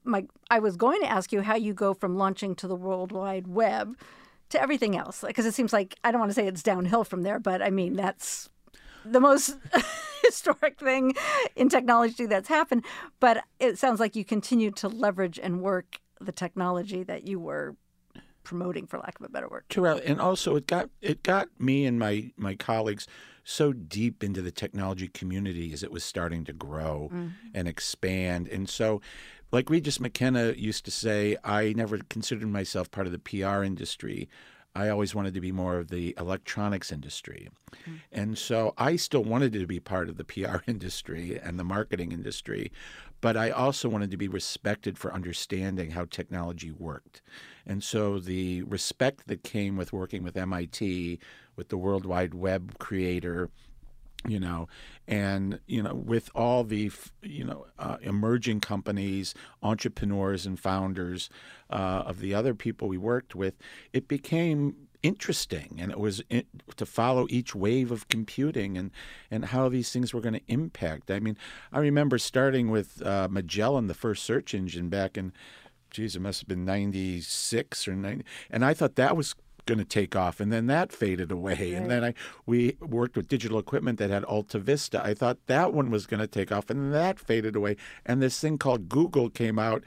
my 0.04 0.26
I 0.50 0.60
was 0.60 0.76
going 0.76 1.02
to 1.02 1.10
ask 1.10 1.32
you 1.32 1.42
how 1.42 1.56
you 1.56 1.74
go 1.74 1.94
from 1.94 2.18
launching 2.18 2.56
to 2.56 2.68
the 2.68 2.76
World 2.76 3.12
Wide 3.12 3.48
Web 3.48 3.98
to 4.50 4.62
everything 4.62 4.96
else 4.96 5.24
because 5.26 5.46
it 5.46 5.54
seems 5.54 5.74
like 5.74 5.96
I 6.04 6.12
don't 6.12 6.20
want 6.20 6.32
to 6.32 6.36
say 6.36 6.48
it's 6.48 6.64
downhill 6.64 7.04
from 7.04 7.24
there, 7.24 7.40
but 7.40 7.62
I 7.62 7.70
mean 7.70 7.94
that's 7.96 8.50
the 9.06 9.20
most 9.20 9.58
historic 10.24 10.80
thing 10.80 11.14
in 11.56 11.70
technology 11.70 12.26
that's 12.26 12.50
happened. 12.50 12.86
But 13.20 13.44
it 13.60 13.78
sounds 13.78 14.00
like 14.00 14.16
you 14.16 14.26
continue 14.26 14.72
to 14.72 14.88
leverage 14.88 15.40
and 15.42 15.62
work 15.62 16.00
the 16.20 16.32
technology 16.32 17.04
that 17.04 17.28
you 17.28 17.40
were 17.40 17.76
promoting, 18.48 18.88
for 18.88 18.98
lack 18.98 19.20
of 19.20 19.26
a 19.26 19.30
better 19.30 19.48
word. 19.48 19.66
And 20.06 20.22
also 20.22 20.56
it 20.56 20.68
got 20.68 20.90
it 21.02 21.22
got 21.22 21.50
me 21.60 21.86
and 21.86 22.00
my 22.00 22.32
my 22.38 22.56
colleagues 22.56 23.08
so 23.44 23.74
deep 23.74 24.24
into 24.24 24.42
the 24.42 24.52
technology 24.52 25.08
community 25.08 25.72
as 25.72 25.84
it 25.84 25.92
was 25.92 26.04
starting 26.04 26.44
to 26.46 26.54
grow 26.54 27.10
mm-hmm. 27.14 27.28
and 27.54 27.68
expand, 27.68 28.48
and 28.48 28.70
so 28.70 29.02
like 29.52 29.70
Regis 29.70 30.00
McKenna 30.00 30.52
used 30.52 30.86
to 30.86 30.92
say, 30.92 31.38
I 31.44 31.74
never 31.74 32.00
considered 32.10 32.48
myself 32.50 32.92
part 32.92 33.08
of 33.08 33.14
the 33.14 33.20
PR 33.20 33.64
industry. 33.64 34.28
I 34.76 34.90
always 34.90 35.16
wanted 35.16 35.34
to 35.34 35.42
be 35.42 35.52
more 35.52 35.78
of 35.78 35.88
the 35.88 36.14
electronics 36.20 36.92
industry. 36.92 37.50
Mm-hmm. 37.72 37.96
And 38.12 38.38
so 38.38 38.74
I 38.78 38.96
still 38.96 39.24
wanted 39.24 39.54
to 39.54 39.66
be 39.66 39.80
part 39.80 40.10
of 40.10 40.18
the 40.18 40.24
PR 40.24 40.58
industry 40.68 41.40
and 41.42 41.58
the 41.58 41.64
marketing 41.64 42.12
industry, 42.12 42.72
but 43.22 43.36
I 43.36 43.50
also 43.50 43.90
wanted 43.90 44.12
to 44.12 44.18
be 44.18 44.28
respected 44.28 44.98
for 44.98 45.14
understanding 45.14 45.92
how 45.92 46.06
technology 46.06 46.72
worked. 46.72 47.22
And 47.66 47.84
so 47.84 48.20
the 48.20 48.64
respect 48.64 49.28
that 49.28 49.44
came 49.44 49.76
with 49.76 49.92
working 49.92 50.24
with 50.24 50.38
MIT, 50.38 51.20
with 51.56 51.70
the 51.70 51.78
World 51.78 52.06
Wide 52.06 52.34
Web 52.34 52.78
creator, 52.78 53.50
you 54.28 54.40
know 54.40 54.68
and 55.08 55.60
you 55.68 55.82
know 55.82 55.94
with 55.94 56.30
all 56.36 56.64
the 56.64 56.92
you 57.22 57.44
know 57.44 57.66
uh, 57.80 57.98
emerging 58.02 58.60
companies 58.60 59.34
entrepreneurs 59.62 60.46
and 60.46 60.60
founders 60.60 61.30
uh, 61.70 62.04
of 62.06 62.20
the 62.20 62.34
other 62.34 62.54
people 62.54 62.88
we 62.88 62.98
worked 62.98 63.36
with 63.36 63.56
it 63.94 64.08
became 64.08 64.76
interesting 65.08 65.78
and 65.80 65.92
it 65.92 66.00
was 66.00 66.22
in, 66.30 66.44
to 66.76 66.86
follow 66.86 67.26
each 67.30 67.56
wave 67.56 67.92
of 67.92 68.08
computing 68.10 68.78
and 68.78 68.92
and 69.32 69.46
how 69.46 69.70
these 69.70 69.92
things 69.92 70.14
were 70.14 70.22
going 70.22 70.34
to 70.34 70.42
impact 70.48 71.10
i 71.10 71.20
mean 71.20 71.38
i 71.72 71.80
remember 71.80 72.18
starting 72.18 72.70
with 72.70 73.02
uh, 73.06 73.28
magellan 73.32 73.88
the 73.88 73.94
first 73.94 74.24
search 74.24 74.54
engine 74.54 74.90
back 74.90 75.18
in 75.18 75.32
geez 75.90 76.16
it 76.16 76.22
must 76.22 76.42
have 76.42 76.48
been 76.48 76.66
96 76.66 77.88
or 77.88 77.96
90 77.96 78.26
and 78.50 78.66
i 78.66 78.74
thought 78.74 78.96
that 78.96 79.16
was 79.16 79.34
going 79.68 79.78
to 79.78 79.86
take 79.86 80.16
off, 80.16 80.40
and 80.40 80.52
then 80.52 80.66
that 80.66 80.92
faded 80.92 81.32
away. 81.32 81.54
Right. 81.54 81.74
And 81.74 81.92
then 81.92 82.04
I 82.04 82.14
we 82.48 82.78
worked 82.80 83.16
with 83.16 83.28
digital 83.28 83.60
equipment 83.60 84.00
that 84.00 84.10
had 84.10 84.24
Alta 84.24 84.58
Vista. 84.58 85.06
I 85.06 85.14
thought 85.14 85.38
that 85.46 85.74
one 85.74 85.92
was 85.92 86.08
going 86.08 86.22
to 86.22 86.28
take 86.28 86.52
off, 86.52 86.72
and 86.72 86.92
that 86.92 87.20
faded 87.20 87.56
away. 87.56 87.76
And 88.06 88.22
this 88.22 88.40
thing 88.40 88.58
called 88.58 88.90
Google 88.90 89.30
came 89.30 89.60
out, 89.60 89.84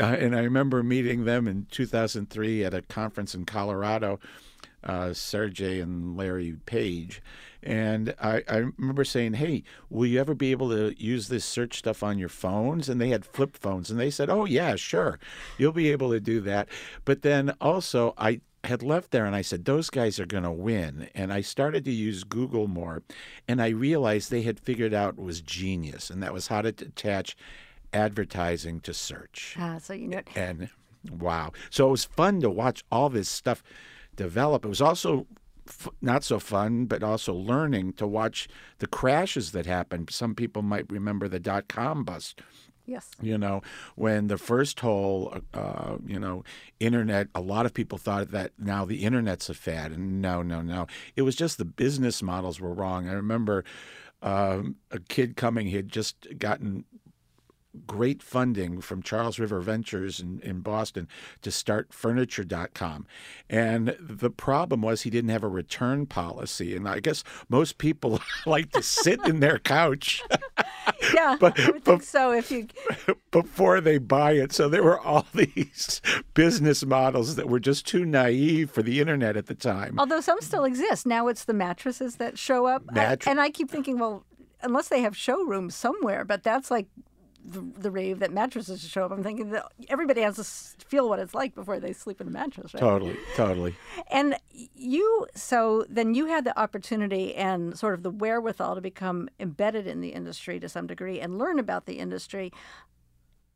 uh, 0.00 0.04
and 0.04 0.34
I 0.34 0.40
remember 0.40 0.82
meeting 0.82 1.24
them 1.24 1.46
in 1.46 1.66
2003 1.70 2.64
at 2.64 2.74
a 2.74 2.82
conference 2.82 3.34
in 3.34 3.44
Colorado. 3.44 4.18
Uh, 4.84 5.12
Sergey 5.12 5.80
and 5.80 6.16
Larry 6.16 6.56
Page. 6.64 7.20
And 7.62 8.14
I, 8.20 8.44
I, 8.48 8.56
remember 8.58 9.04
saying, 9.04 9.34
Hey, 9.34 9.64
will 9.90 10.06
you 10.06 10.20
ever 10.20 10.34
be 10.34 10.52
able 10.52 10.70
to 10.70 10.94
use 10.96 11.26
this 11.26 11.44
search 11.44 11.78
stuff 11.78 12.04
on 12.04 12.16
your 12.16 12.28
phones? 12.28 12.88
And 12.88 13.00
they 13.00 13.08
had 13.08 13.24
flip 13.24 13.56
phones. 13.56 13.90
And 13.90 13.98
they 13.98 14.10
said, 14.10 14.30
Oh, 14.30 14.44
yeah, 14.44 14.76
sure. 14.76 15.18
You'll 15.58 15.72
be 15.72 15.90
able 15.90 16.10
to 16.12 16.20
do 16.20 16.40
that. 16.42 16.68
But 17.04 17.22
then 17.22 17.54
also, 17.60 18.14
I 18.16 18.40
had 18.64 18.82
left 18.82 19.10
there 19.10 19.24
and 19.24 19.34
I 19.34 19.42
said, 19.42 19.64
those 19.64 19.90
guys 19.90 20.18
are 20.18 20.26
going 20.26 20.42
to 20.42 20.50
win. 20.50 21.08
And 21.14 21.32
I 21.32 21.40
started 21.40 21.84
to 21.84 21.92
use 21.92 22.24
Google 22.24 22.66
more. 22.66 23.02
And 23.46 23.62
I 23.62 23.68
realized 23.68 24.30
they 24.30 24.42
had 24.42 24.60
figured 24.60 24.94
out 24.94 25.16
was 25.16 25.40
genius. 25.40 26.10
And 26.10 26.22
that 26.22 26.32
was 26.32 26.48
how 26.48 26.62
to 26.62 26.68
attach 26.68 27.36
advertising 27.92 28.80
to 28.80 28.92
search. 28.92 29.56
Ah, 29.58 29.78
so 29.78 29.94
you 29.94 30.08
know. 30.08 30.22
And 30.34 30.68
wow. 31.10 31.52
So 31.70 31.88
it 31.88 31.90
was 31.92 32.04
fun 32.04 32.40
to 32.40 32.50
watch 32.50 32.84
all 32.90 33.08
this 33.08 33.28
stuff 33.28 33.62
develop. 34.26 34.64
It 34.64 34.68
was 34.68 34.82
also 34.82 35.26
f- 35.66 35.94
not 36.02 36.24
so 36.24 36.38
fun, 36.38 36.86
but 36.86 37.02
also 37.02 37.32
learning 37.34 37.94
to 37.94 38.06
watch 38.06 38.48
the 38.78 38.86
crashes 38.86 39.52
that 39.52 39.66
happened. 39.66 40.10
Some 40.10 40.34
people 40.34 40.62
might 40.62 40.90
remember 40.90 41.28
the 41.28 41.40
dot 41.40 41.68
com 41.68 42.04
bust 42.04 42.42
Yes. 42.88 43.10
You 43.20 43.36
know, 43.36 43.60
when 43.96 44.28
the 44.28 44.38
first 44.38 44.80
whole, 44.80 45.36
uh, 45.52 45.96
you 46.06 46.18
know, 46.18 46.42
internet, 46.80 47.28
a 47.34 47.40
lot 47.42 47.66
of 47.66 47.74
people 47.74 47.98
thought 47.98 48.30
that 48.30 48.52
now 48.58 48.86
the 48.86 49.04
internet's 49.04 49.50
a 49.50 49.54
fad. 49.54 49.92
And 49.92 50.22
no, 50.22 50.42
no, 50.42 50.62
no. 50.62 50.86
It 51.14 51.22
was 51.22 51.36
just 51.36 51.58
the 51.58 51.66
business 51.66 52.22
models 52.22 52.60
were 52.60 52.72
wrong. 52.72 53.06
I 53.06 53.12
remember 53.12 53.62
um, 54.22 54.76
a 54.90 55.00
kid 55.00 55.36
coming, 55.36 55.66
he 55.66 55.76
had 55.76 55.90
just 55.90 56.26
gotten 56.38 56.86
great 57.86 58.22
funding 58.22 58.80
from 58.80 59.02
Charles 59.02 59.38
River 59.38 59.60
Ventures 59.60 60.20
in, 60.20 60.40
in 60.40 60.60
Boston 60.60 61.08
to 61.42 61.50
start 61.50 61.92
furniture.com. 61.92 63.06
And 63.48 63.96
the 64.00 64.30
problem 64.30 64.82
was 64.82 65.02
he 65.02 65.10
didn't 65.10 65.30
have 65.30 65.44
a 65.44 65.48
return 65.48 66.06
policy. 66.06 66.76
And 66.76 66.88
I 66.88 67.00
guess 67.00 67.24
most 67.48 67.78
people 67.78 68.20
like 68.46 68.72
to 68.72 68.82
sit 68.82 69.20
in 69.26 69.40
their 69.40 69.58
couch. 69.58 70.22
yeah, 71.14 71.36
but, 71.38 71.58
I 71.58 71.70
would 71.70 71.84
think 71.84 72.02
so 72.02 72.32
if 72.32 72.50
you 72.50 72.68
before 73.30 73.80
they 73.80 73.98
buy 73.98 74.32
it. 74.32 74.52
So 74.52 74.68
there 74.68 74.82
were 74.82 75.00
all 75.00 75.26
these 75.34 76.00
business 76.34 76.84
models 76.84 77.36
that 77.36 77.48
were 77.48 77.60
just 77.60 77.86
too 77.86 78.04
naive 78.04 78.70
for 78.70 78.82
the 78.82 79.00
internet 79.00 79.36
at 79.36 79.46
the 79.46 79.54
time. 79.54 79.98
Although 79.98 80.20
some 80.20 80.40
still 80.40 80.64
exist. 80.64 81.06
Now 81.06 81.28
it's 81.28 81.44
the 81.44 81.54
mattresses 81.54 82.16
that 82.16 82.38
show 82.38 82.66
up. 82.66 82.82
I, 82.94 83.16
and 83.26 83.40
I 83.40 83.50
keep 83.50 83.70
thinking, 83.70 83.98
well, 83.98 84.24
unless 84.62 84.88
they 84.88 85.02
have 85.02 85.16
showrooms 85.16 85.74
somewhere, 85.74 86.24
but 86.24 86.42
that's 86.42 86.70
like 86.70 86.86
the, 87.50 87.80
the 87.80 87.90
rave 87.90 88.18
that 88.18 88.32
mattresses 88.32 88.86
show 88.86 89.04
up. 89.04 89.10
I'm 89.10 89.22
thinking 89.22 89.50
that 89.50 89.66
everybody 89.88 90.20
has 90.20 90.36
to 90.78 90.86
feel 90.86 91.08
what 91.08 91.18
it's 91.18 91.34
like 91.34 91.54
before 91.54 91.80
they 91.80 91.92
sleep 91.92 92.20
in 92.20 92.28
a 92.28 92.30
mattress, 92.30 92.74
right? 92.74 92.80
Totally, 92.80 93.16
totally. 93.34 93.74
And 94.10 94.36
you, 94.74 95.26
so 95.34 95.84
then 95.88 96.14
you 96.14 96.26
had 96.26 96.44
the 96.44 96.58
opportunity 96.58 97.34
and 97.34 97.78
sort 97.78 97.94
of 97.94 98.02
the 98.02 98.10
wherewithal 98.10 98.74
to 98.74 98.80
become 98.80 99.28
embedded 99.40 99.86
in 99.86 100.00
the 100.00 100.10
industry 100.10 100.60
to 100.60 100.68
some 100.68 100.86
degree 100.86 101.20
and 101.20 101.38
learn 101.38 101.58
about 101.58 101.86
the 101.86 101.98
industry. 101.98 102.52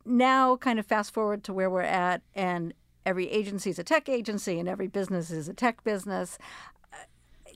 Now, 0.05 0.57
kind 0.57 0.79
of 0.79 0.87
fast 0.87 1.13
forward 1.13 1.45
to 1.45 1.53
where 1.53 1.71
we're 1.71 1.83
at, 1.83 2.23
and 2.35 2.75
every 3.05 3.31
agency 3.31 3.71
is 3.71 3.79
a 3.79 3.85
tech 3.85 4.09
agency, 4.09 4.59
and 4.59 4.69
every 4.69 4.89
business 4.89 5.31
is 5.31 5.49
a 5.49 5.55
tech 5.55 5.85
business. 5.85 6.39
Uh, 6.93 6.97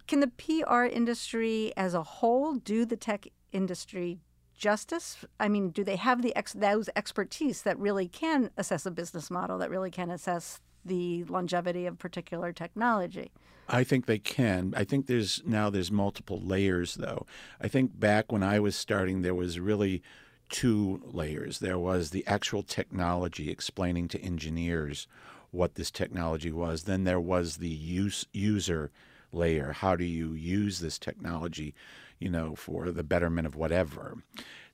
can 0.06 0.20
the 0.20 0.28
PR 0.28 0.84
industry 0.84 1.72
as 1.76 1.94
a 1.94 2.02
whole 2.02 2.54
do 2.54 2.84
the 2.84 2.96
tech 2.96 3.26
industry 3.52 4.20
justice? 4.56 5.24
I 5.38 5.48
mean, 5.48 5.70
do 5.70 5.84
they 5.84 5.96
have 5.96 6.22
the 6.22 6.34
ex- 6.36 6.52
those 6.52 6.88
expertise 6.96 7.62
that 7.62 7.78
really 7.78 8.08
can 8.08 8.50
assess 8.56 8.86
a 8.86 8.90
business 8.90 9.30
model, 9.30 9.58
that 9.58 9.70
really 9.70 9.90
can 9.90 10.10
assess 10.10 10.60
the 10.84 11.24
longevity 11.24 11.86
of 11.86 11.98
particular 11.98 12.52
technology? 12.52 13.32
I 13.68 13.82
think 13.84 14.06
they 14.06 14.18
can. 14.18 14.74
I 14.76 14.84
think 14.84 15.06
there's 15.06 15.42
now 15.44 15.70
there's 15.70 15.90
multiple 15.90 16.40
layers 16.40 16.94
though. 16.94 17.26
I 17.60 17.68
think 17.68 17.98
back 17.98 18.30
when 18.30 18.42
I 18.42 18.60
was 18.60 18.76
starting 18.76 19.22
there 19.22 19.34
was 19.34 19.58
really 19.58 20.02
two 20.48 21.02
layers. 21.04 21.58
There 21.58 21.78
was 21.78 22.10
the 22.10 22.24
actual 22.26 22.62
technology 22.62 23.50
explaining 23.50 24.08
to 24.08 24.20
engineers 24.20 25.08
what 25.50 25.74
this 25.74 25.90
technology 25.90 26.52
was. 26.52 26.84
Then 26.84 27.04
there 27.04 27.20
was 27.20 27.56
the 27.56 27.68
use 27.68 28.26
user 28.32 28.92
layer. 29.32 29.72
How 29.72 29.96
do 29.96 30.04
you 30.04 30.32
use 30.32 30.78
this 30.78 30.98
technology 30.98 31.74
you 32.18 32.28
know, 32.28 32.54
for 32.54 32.90
the 32.90 33.02
betterment 33.02 33.46
of 33.46 33.56
whatever. 33.56 34.16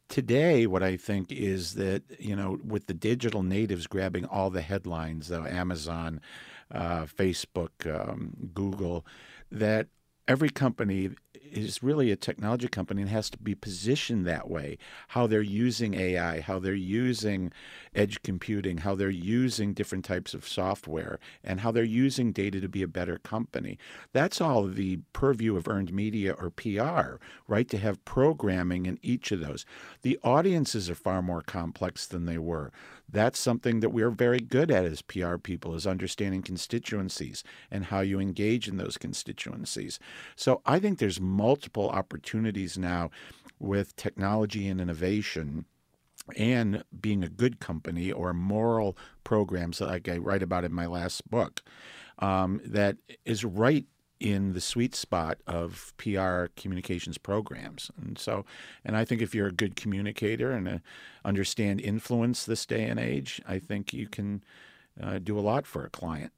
Today, 0.09 0.67
what 0.67 0.83
I 0.83 0.97
think 0.97 1.33
is 1.33 1.75
that, 1.75 2.03
you 2.19 2.37
know, 2.37 2.59
with 2.65 2.87
the 2.87 2.95
digital 2.95 3.43
natives 3.43 3.87
grabbing 3.87 4.27
all 4.27 4.51
the 4.51 4.61
headlines, 4.61 5.33
uh, 5.33 5.45
Amazon, 5.49 6.21
uh, 6.71 7.05
Facebook, 7.05 7.87
um, 7.87 8.51
Google, 8.53 9.07
that 9.51 9.89
every 10.29 10.51
company 10.51 11.11
is 11.53 11.83
really 11.83 12.11
a 12.11 12.17
technology 12.17 12.69
company 12.69 13.03
and 13.03 13.11
has 13.11 13.31
to 13.31 13.39
be 13.39 13.55
positioned 13.55 14.27
that 14.27 14.51
way. 14.51 14.79
How 15.09 15.27
they're 15.27 15.43
using 15.43 15.95
AI, 15.95 16.41
how 16.41 16.59
they're 16.59 16.75
using 16.75 17.53
edge 17.95 18.23
computing, 18.23 18.79
how 18.79 18.95
they're 18.95 19.11
using 19.11 19.75
different 19.75 20.05
types 20.05 20.35
of 20.35 20.49
software, 20.49 21.19
and 21.45 21.61
how 21.61 21.71
they're 21.71 21.85
using 21.85 22.33
data 22.33 22.61
to 22.61 22.69
be 22.69 22.83
a 22.83 22.89
better 22.89 23.19
company. 23.19 23.79
That's 24.13 24.41
all 24.41 24.65
the 24.65 25.01
purview 25.13 25.57
of 25.57 25.69
earned 25.69 25.93
media 25.93 26.33
or 26.33 26.51
PR, 26.51 27.17
right? 27.47 27.69
To 27.69 27.79
have 27.79 28.05
programming 28.05 28.87
in 28.87 28.99
each 29.03 29.33
of 29.33 29.41
those. 29.41 29.65
The 30.03 30.19
audiences 30.23 30.89
are 30.91 30.95
far 30.95 31.23
more 31.23 31.43
complex 31.43 32.07
than 32.07 32.27
they 32.27 32.39
were 32.39 32.73
that's 33.09 33.39
something 33.39 33.81
that 33.81 33.91
we're 33.91 34.11
very 34.11 34.41
good 34.41 34.71
at 34.71 34.85
as 34.85 35.03
PR 35.03 35.37
people 35.37 35.75
is 35.75 35.87
understanding 35.87 36.43
constituencies 36.43 37.45
and 37.71 37.87
how 37.87 38.01
you 38.01 38.19
engage 38.19 38.69
in 38.69 38.77
those 38.77 38.99
constituencies. 38.99 39.99
So 40.37 40.63
I 40.65 40.79
think 40.79 40.99
there's 40.99 41.21
multiple 41.21 41.91
opportunities 41.91 42.79
now 42.79 43.11
with 43.59 43.95
technology 43.97 44.69
and 44.69 44.81
innovation 44.81 45.67
and 46.37 46.85
being 47.01 47.23
a 47.25 47.29
good 47.29 47.59
company 47.61 48.13
or 48.13 48.33
moral 48.33 48.97
programs 49.25 49.81
like 49.81 50.09
I 50.09 50.19
write 50.19 50.43
about 50.43 50.65
in 50.65 50.73
my 50.73 50.87
last 50.87 51.29
book 51.29 51.63
um, 52.21 52.61
that 52.65 52.97
is 53.25 53.45
right 53.45 53.85
in 54.23 54.53
the 54.53 54.61
sweet 54.61 54.95
spot 54.95 55.39
of 55.47 55.93
PR 55.97 56.47
communications 56.57 57.19
programs. 57.19 57.91
And 58.01 58.17
so, 58.17 58.45
and 58.85 58.97
I 58.97 59.05
think 59.05 59.21
if 59.21 59.35
you're 59.35 59.49
a 59.49 59.53
good 59.53 59.75
communicator 59.75 60.53
and 60.53 60.69
uh, 60.69 60.79
understand 61.25 61.81
influence 61.81 62.45
this 62.45 62.65
day 62.65 62.85
and 62.85 63.01
age, 63.01 63.41
I 63.47 63.59
think 63.59 63.93
you 63.93 64.07
can 64.07 64.45
uh, 65.03 65.19
do 65.19 65.39
a 65.39 65.41
lot 65.41 65.67
for 65.67 65.85
a 65.85 65.91
client. 65.91 66.33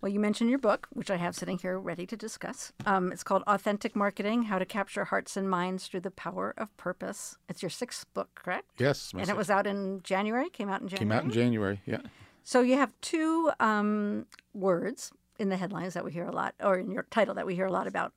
Well, 0.00 0.10
you 0.10 0.18
mentioned 0.18 0.48
your 0.48 0.58
book, 0.58 0.88
which 0.94 1.10
I 1.10 1.16
have 1.16 1.34
sitting 1.34 1.58
here 1.58 1.78
ready 1.78 2.06
to 2.06 2.16
discuss. 2.16 2.72
Um, 2.86 3.12
it's 3.12 3.22
called 3.22 3.42
Authentic 3.46 3.94
Marketing 3.94 4.44
How 4.44 4.58
to 4.58 4.64
Capture 4.64 5.04
Hearts 5.04 5.36
and 5.36 5.50
Minds 5.50 5.88
Through 5.88 6.00
the 6.00 6.10
Power 6.10 6.54
of 6.56 6.74
Purpose. 6.78 7.36
It's 7.50 7.62
your 7.62 7.68
sixth 7.68 8.06
book, 8.14 8.30
correct? 8.34 8.70
Yes. 8.78 9.12
And 9.14 9.28
it 9.28 9.36
was 9.36 9.50
out 9.50 9.66
in 9.66 10.00
January, 10.02 10.48
came 10.48 10.70
out 10.70 10.80
in 10.80 10.88
January? 10.88 11.04
Came 11.04 11.12
out 11.12 11.24
in 11.24 11.30
January, 11.30 11.80
yeah. 11.84 12.00
So 12.44 12.62
you 12.62 12.78
have 12.78 12.94
two 13.02 13.50
um, 13.60 14.24
words 14.54 15.12
in 15.40 15.48
the 15.48 15.56
headlines 15.56 15.94
that 15.94 16.04
we 16.04 16.12
hear 16.12 16.26
a 16.26 16.32
lot, 16.32 16.54
or 16.62 16.78
in 16.78 16.90
your 16.90 17.04
title 17.10 17.34
that 17.34 17.46
we 17.46 17.54
hear 17.54 17.66
a 17.66 17.72
lot 17.72 17.86
about 17.86 18.12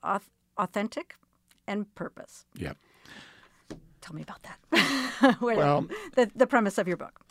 authentic 0.58 1.16
and 1.66 1.94
purpose. 1.96 2.46
Yeah. 2.56 2.74
Tell 4.02 4.14
me 4.14 4.22
about 4.22 4.44
that. 4.44 5.38
well, 5.42 5.88
the, 6.16 6.30
the 6.36 6.46
premise 6.46 6.78
of 6.78 6.88
your 6.88 6.98
book. 6.98 7.22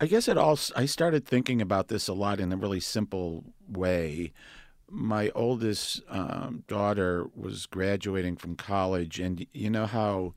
I 0.00 0.06
guess 0.06 0.26
it 0.26 0.38
all. 0.38 0.58
I 0.74 0.86
started 0.86 1.26
thinking 1.26 1.60
about 1.60 1.88
this 1.88 2.08
a 2.08 2.14
lot 2.14 2.40
in 2.40 2.50
a 2.50 2.56
really 2.56 2.80
simple 2.80 3.44
way. 3.68 4.32
My 4.90 5.30
oldest 5.34 6.00
um, 6.08 6.64
daughter 6.66 7.26
was 7.34 7.66
graduating 7.66 8.36
from 8.36 8.56
college, 8.56 9.20
and 9.20 9.46
you 9.52 9.68
know 9.68 9.84
how 9.84 10.32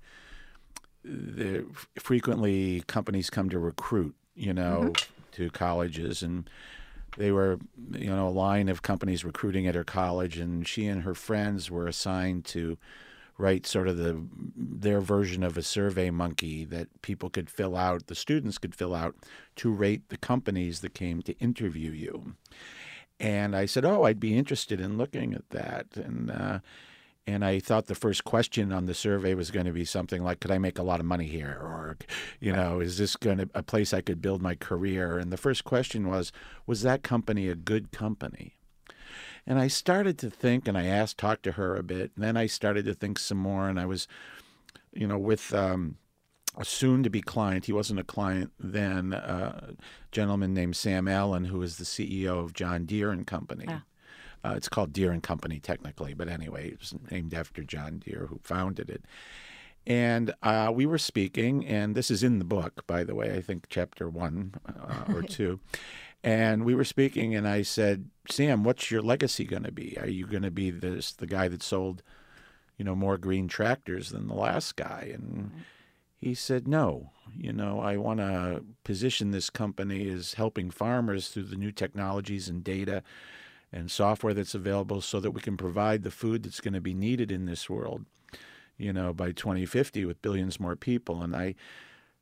the, 1.05 1.65
frequently 1.97 2.83
companies 2.87 3.29
come 3.29 3.49
to 3.49 3.59
recruit, 3.59 4.15
you 4.35 4.53
know, 4.53 4.91
mm-hmm. 4.91 5.11
to 5.33 5.49
colleges, 5.51 6.21
and 6.21 6.49
they 7.17 7.31
were, 7.31 7.59
you 7.91 8.09
know, 8.09 8.27
a 8.27 8.29
line 8.29 8.69
of 8.69 8.81
companies 8.81 9.25
recruiting 9.25 9.67
at 9.67 9.75
her 9.75 9.83
college, 9.83 10.37
and 10.37 10.67
she 10.67 10.87
and 10.87 11.03
her 11.03 11.13
friends 11.15 11.69
were 11.69 11.87
assigned 11.87 12.45
to 12.45 12.77
write 13.37 13.65
sort 13.65 13.87
of 13.87 13.97
the 13.97 14.21
their 14.55 14.99
version 14.99 15.43
of 15.43 15.57
a 15.57 15.63
survey 15.63 16.09
monkey 16.09 16.65
that 16.65 17.01
people 17.01 17.29
could 17.29 17.49
fill 17.49 17.75
out, 17.75 18.07
the 18.07 18.15
students 18.15 18.57
could 18.57 18.75
fill 18.75 18.93
out 18.93 19.15
to 19.55 19.71
rate 19.71 20.09
the 20.09 20.17
companies 20.17 20.81
that 20.81 20.93
came 20.93 21.21
to 21.21 21.37
interview 21.39 21.91
you. 21.91 22.35
And 23.19 23.55
I 23.55 23.65
said, 23.65 23.85
"Oh, 23.85 24.03
I'd 24.03 24.19
be 24.19 24.37
interested 24.37 24.79
in 24.79 24.97
looking 24.97 25.33
at 25.33 25.49
that." 25.49 25.87
And 25.95 26.29
uh, 26.29 26.59
and 27.29 27.45
I 27.45 27.59
thought 27.59 27.85
the 27.85 27.95
first 27.95 28.23
question 28.23 28.71
on 28.71 28.85
the 28.85 28.93
survey 28.93 29.33
was 29.33 29.51
going 29.51 29.65
to 29.65 29.71
be 29.71 29.85
something 29.85 30.23
like, 30.23 30.39
"Could 30.39 30.51
I 30.51 30.57
make 30.57 30.79
a 30.79 30.83
lot 30.83 30.99
of 30.99 31.05
money 31.05 31.27
here?" 31.27 31.59
or, 31.61 31.97
you 32.39 32.51
know, 32.51 32.79
"Is 32.79 32.97
this 32.97 33.15
going 33.15 33.37
to 33.37 33.49
a 33.53 33.63
place 33.63 33.93
I 33.93 34.01
could 34.01 34.21
build 34.21 34.41
my 34.41 34.55
career?" 34.55 35.17
And 35.17 35.31
the 35.31 35.37
first 35.37 35.63
question 35.63 36.07
was, 36.07 36.31
"Was 36.65 36.81
that 36.81 37.03
company 37.03 37.47
a 37.47 37.55
good 37.55 37.91
company?" 37.91 38.57
And 39.45 39.59
I 39.59 39.67
started 39.67 40.17
to 40.19 40.29
think, 40.29 40.67
and 40.67 40.77
I 40.77 40.85
asked, 40.85 41.17
talked 41.17 41.43
to 41.43 41.53
her 41.53 41.75
a 41.75 41.83
bit, 41.83 42.11
and 42.15 42.23
then 42.23 42.37
I 42.37 42.47
started 42.47 42.85
to 42.85 42.93
think 42.93 43.19
some 43.19 43.37
more, 43.37 43.69
and 43.69 43.79
I 43.79 43.85
was, 43.85 44.07
you 44.93 45.07
know, 45.07 45.17
with. 45.17 45.53
Um, 45.53 45.97
a 46.57 46.65
soon 46.65 47.03
to 47.03 47.09
be 47.09 47.21
client. 47.21 47.65
He 47.65 47.71
wasn't 47.71 47.99
a 47.99 48.03
client 48.03 48.51
then. 48.59 49.13
Uh, 49.13 49.69
a 49.69 49.73
gentleman 50.11 50.53
named 50.53 50.75
Sam 50.75 51.07
Allen, 51.07 51.45
who 51.45 51.61
is 51.61 51.77
the 51.77 51.85
CEO 51.85 52.43
of 52.43 52.53
John 52.53 52.85
Deere 52.85 53.11
and 53.11 53.25
Company. 53.25 53.65
Yeah. 53.67 53.79
Uh, 54.43 54.53
it's 54.55 54.69
called 54.69 54.93
Deere 54.93 55.11
and 55.11 55.23
Company 55.23 55.59
technically, 55.59 56.13
but 56.13 56.27
anyway, 56.27 56.69
it 56.69 56.79
was 56.79 56.93
named 57.11 57.33
after 57.33 57.63
John 57.63 57.99
Deere, 57.99 58.27
who 58.27 58.39
founded 58.43 58.89
it. 58.89 59.03
And 59.85 60.33
uh, 60.43 60.71
we 60.73 60.85
were 60.85 60.97
speaking, 60.97 61.65
and 61.65 61.95
this 61.95 62.11
is 62.11 62.23
in 62.23 62.39
the 62.39 62.45
book, 62.45 62.85
by 62.85 63.03
the 63.03 63.15
way. 63.15 63.33
I 63.35 63.41
think 63.41 63.65
chapter 63.69 64.09
one 64.09 64.53
uh, 64.67 65.13
or 65.13 65.21
two. 65.23 65.59
And 66.23 66.65
we 66.65 66.75
were 66.75 66.83
speaking, 66.83 67.33
and 67.33 67.47
I 67.47 67.61
said, 67.61 68.09
"Sam, 68.29 68.63
what's 68.63 68.91
your 68.91 69.01
legacy 69.01 69.45
going 69.45 69.63
to 69.63 69.71
be? 69.71 69.97
Are 69.99 70.09
you 70.09 70.27
going 70.27 70.43
to 70.43 70.51
be 70.51 70.69
this 70.69 71.13
the 71.13 71.27
guy 71.27 71.47
that 71.47 71.63
sold, 71.63 72.03
you 72.77 72.83
know, 72.85 72.95
more 72.95 73.17
green 73.17 73.47
tractors 73.47 74.09
than 74.09 74.27
the 74.27 74.35
last 74.35 74.75
guy?" 74.75 75.11
And 75.13 75.51
he 76.19 76.33
said, 76.33 76.67
No, 76.67 77.11
you 77.35 77.53
know, 77.53 77.79
I 77.79 77.97
want 77.97 78.19
to 78.19 78.63
position 78.83 79.31
this 79.31 79.49
company 79.49 80.09
as 80.09 80.33
helping 80.33 80.69
farmers 80.69 81.29
through 81.29 81.43
the 81.43 81.55
new 81.55 81.71
technologies 81.71 82.49
and 82.49 82.63
data 82.63 83.03
and 83.71 83.91
software 83.91 84.33
that's 84.33 84.55
available 84.55 85.01
so 85.01 85.19
that 85.19 85.31
we 85.31 85.41
can 85.41 85.57
provide 85.57 86.03
the 86.03 86.11
food 86.11 86.43
that's 86.43 86.61
going 86.61 86.73
to 86.73 86.81
be 86.81 86.93
needed 86.93 87.31
in 87.31 87.45
this 87.45 87.69
world, 87.69 88.05
you 88.77 88.91
know, 88.91 89.13
by 89.13 89.31
2050 89.31 90.05
with 90.05 90.21
billions 90.21 90.59
more 90.59 90.75
people. 90.75 91.21
And 91.21 91.35
I 91.35 91.55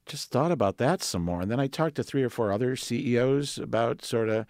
just 0.06 0.32
thought 0.32 0.52
about 0.52 0.78
that 0.78 1.02
some 1.04 1.24
more. 1.24 1.42
And 1.42 1.52
then 1.52 1.60
I 1.60 1.68
talked 1.68 1.96
to 1.96 2.04
three 2.04 2.24
or 2.24 2.30
four 2.30 2.52
other 2.52 2.76
CEOs 2.76 3.58
about 3.58 4.04
sort 4.04 4.30
of 4.30 4.46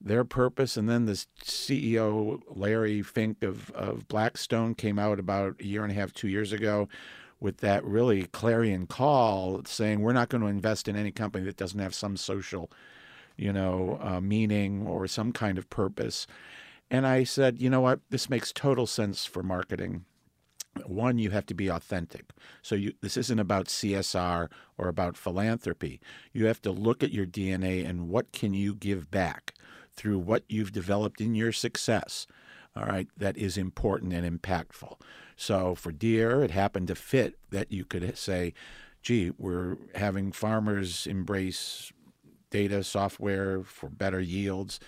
their 0.00 0.24
purpose. 0.24 0.76
And 0.76 0.88
then 0.88 1.06
this 1.06 1.26
CEO, 1.42 2.40
Larry 2.48 3.02
Fink 3.02 3.42
of, 3.42 3.70
of 3.70 4.06
Blackstone, 4.08 4.74
came 4.74 4.98
out 4.98 5.18
about 5.18 5.56
a 5.60 5.66
year 5.66 5.82
and 5.82 5.92
a 5.92 5.94
half, 5.94 6.12
two 6.12 6.28
years 6.28 6.52
ago 6.52 6.88
with 7.40 7.58
that 7.58 7.84
really 7.84 8.24
clarion 8.26 8.86
call 8.86 9.62
saying 9.64 10.00
we're 10.00 10.12
not 10.12 10.28
going 10.28 10.40
to 10.40 10.48
invest 10.48 10.88
in 10.88 10.96
any 10.96 11.10
company 11.10 11.44
that 11.44 11.56
doesn't 11.56 11.78
have 11.78 11.94
some 11.94 12.16
social, 12.16 12.70
you 13.38 13.52
know, 13.52 13.98
uh, 14.02 14.20
meaning 14.20 14.86
or 14.86 15.06
some 15.06 15.32
kind 15.32 15.56
of 15.56 15.70
purpose. 15.70 16.26
And 16.90 17.06
I 17.06 17.24
said, 17.24 17.60
you 17.60 17.70
know 17.70 17.80
what, 17.80 18.00
this 18.10 18.28
makes 18.28 18.52
total 18.52 18.86
sense 18.86 19.24
for 19.24 19.42
marketing. 19.42 20.04
One, 20.86 21.18
you 21.18 21.30
have 21.30 21.46
to 21.46 21.54
be 21.54 21.68
authentic. 21.68 22.30
So 22.62 22.74
you, 22.74 22.92
this 23.00 23.16
isn't 23.16 23.38
about 23.38 23.66
CSR 23.66 24.48
or 24.76 24.88
about 24.88 25.16
philanthropy. 25.16 26.00
You 26.32 26.46
have 26.46 26.60
to 26.62 26.70
look 26.70 27.02
at 27.02 27.12
your 27.12 27.26
DNA 27.26 27.88
and 27.88 28.08
what 28.08 28.32
can 28.32 28.54
you 28.54 28.74
give 28.74 29.10
back 29.10 29.54
through 29.92 30.18
what 30.18 30.44
you've 30.48 30.72
developed 30.72 31.20
in 31.20 31.34
your 31.34 31.52
success. 31.52 32.26
All 32.76 32.84
right, 32.84 33.08
that 33.16 33.36
is 33.36 33.56
important 33.58 34.12
and 34.12 34.40
impactful. 34.40 35.00
So 35.36 35.74
for 35.74 35.90
Deere, 35.90 36.42
it 36.42 36.52
happened 36.52 36.88
to 36.88 36.94
fit 36.94 37.36
that 37.50 37.72
you 37.72 37.84
could 37.84 38.16
say, 38.16 38.54
gee, 39.02 39.32
we're 39.36 39.76
having 39.96 40.30
farmers 40.32 41.06
embrace 41.06 41.92
data 42.50 42.84
software 42.84 43.62
for 43.62 43.88
better 43.88 44.20
yields. 44.20 44.80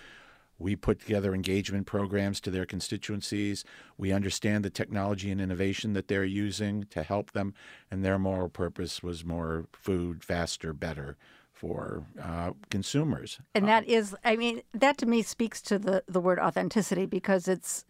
We 0.57 0.75
put 0.75 0.99
together 0.99 1.33
engagement 1.33 1.87
programs 1.87 2.39
to 2.41 2.51
their 2.51 2.65
constituencies. 2.65 3.65
We 3.97 4.11
understand 4.11 4.63
the 4.63 4.69
technology 4.69 5.31
and 5.31 5.41
innovation 5.41 5.93
that 5.93 6.07
they're 6.07 6.23
using 6.23 6.83
to 6.91 7.01
help 7.01 7.31
them, 7.31 7.55
and 7.89 8.05
their 8.05 8.19
moral 8.19 8.49
purpose 8.49 9.01
was 9.01 9.25
more 9.25 9.65
food, 9.73 10.23
faster, 10.23 10.71
better 10.71 11.17
for 11.51 12.05
uh, 12.21 12.51
consumers. 12.69 13.39
And 13.53 13.67
that 13.67 13.87
is, 13.87 14.15
I 14.23 14.35
mean, 14.35 14.61
that 14.73 14.97
to 14.99 15.05
me 15.05 15.21
speaks 15.21 15.61
to 15.63 15.77
the, 15.77 16.03
the 16.07 16.19
word 16.19 16.39
authenticity 16.39 17.05
because 17.05 17.47
it's 17.47 17.85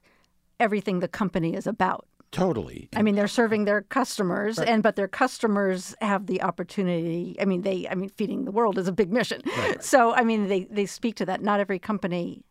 everything 0.59 0.99
the 0.99 1.07
company 1.07 1.55
is 1.55 1.67
about. 1.67 2.05
Totally. 2.31 2.87
I 2.95 3.01
mean, 3.01 3.15
they're 3.15 3.27
serving 3.27 3.65
their 3.65 3.81
customers, 3.81 4.57
right. 4.57 4.67
and 4.67 4.81
but 4.81 4.95
their 4.95 5.09
customers 5.09 5.93
have 5.99 6.27
the 6.27 6.41
opportunity. 6.41 7.35
I 7.41 7.45
mean, 7.45 7.63
they. 7.63 7.87
I 7.89 7.95
mean, 7.95 8.09
feeding 8.09 8.45
the 8.45 8.51
world 8.51 8.77
is 8.77 8.87
a 8.87 8.93
big 8.93 9.11
mission. 9.11 9.41
Right. 9.57 9.83
So, 9.83 10.13
I 10.13 10.23
mean, 10.23 10.47
they 10.47 10.63
they 10.65 10.85
speak 10.85 11.15
to 11.15 11.25
that. 11.25 11.41
Not 11.41 11.59
every 11.59 11.77
company 11.77 12.43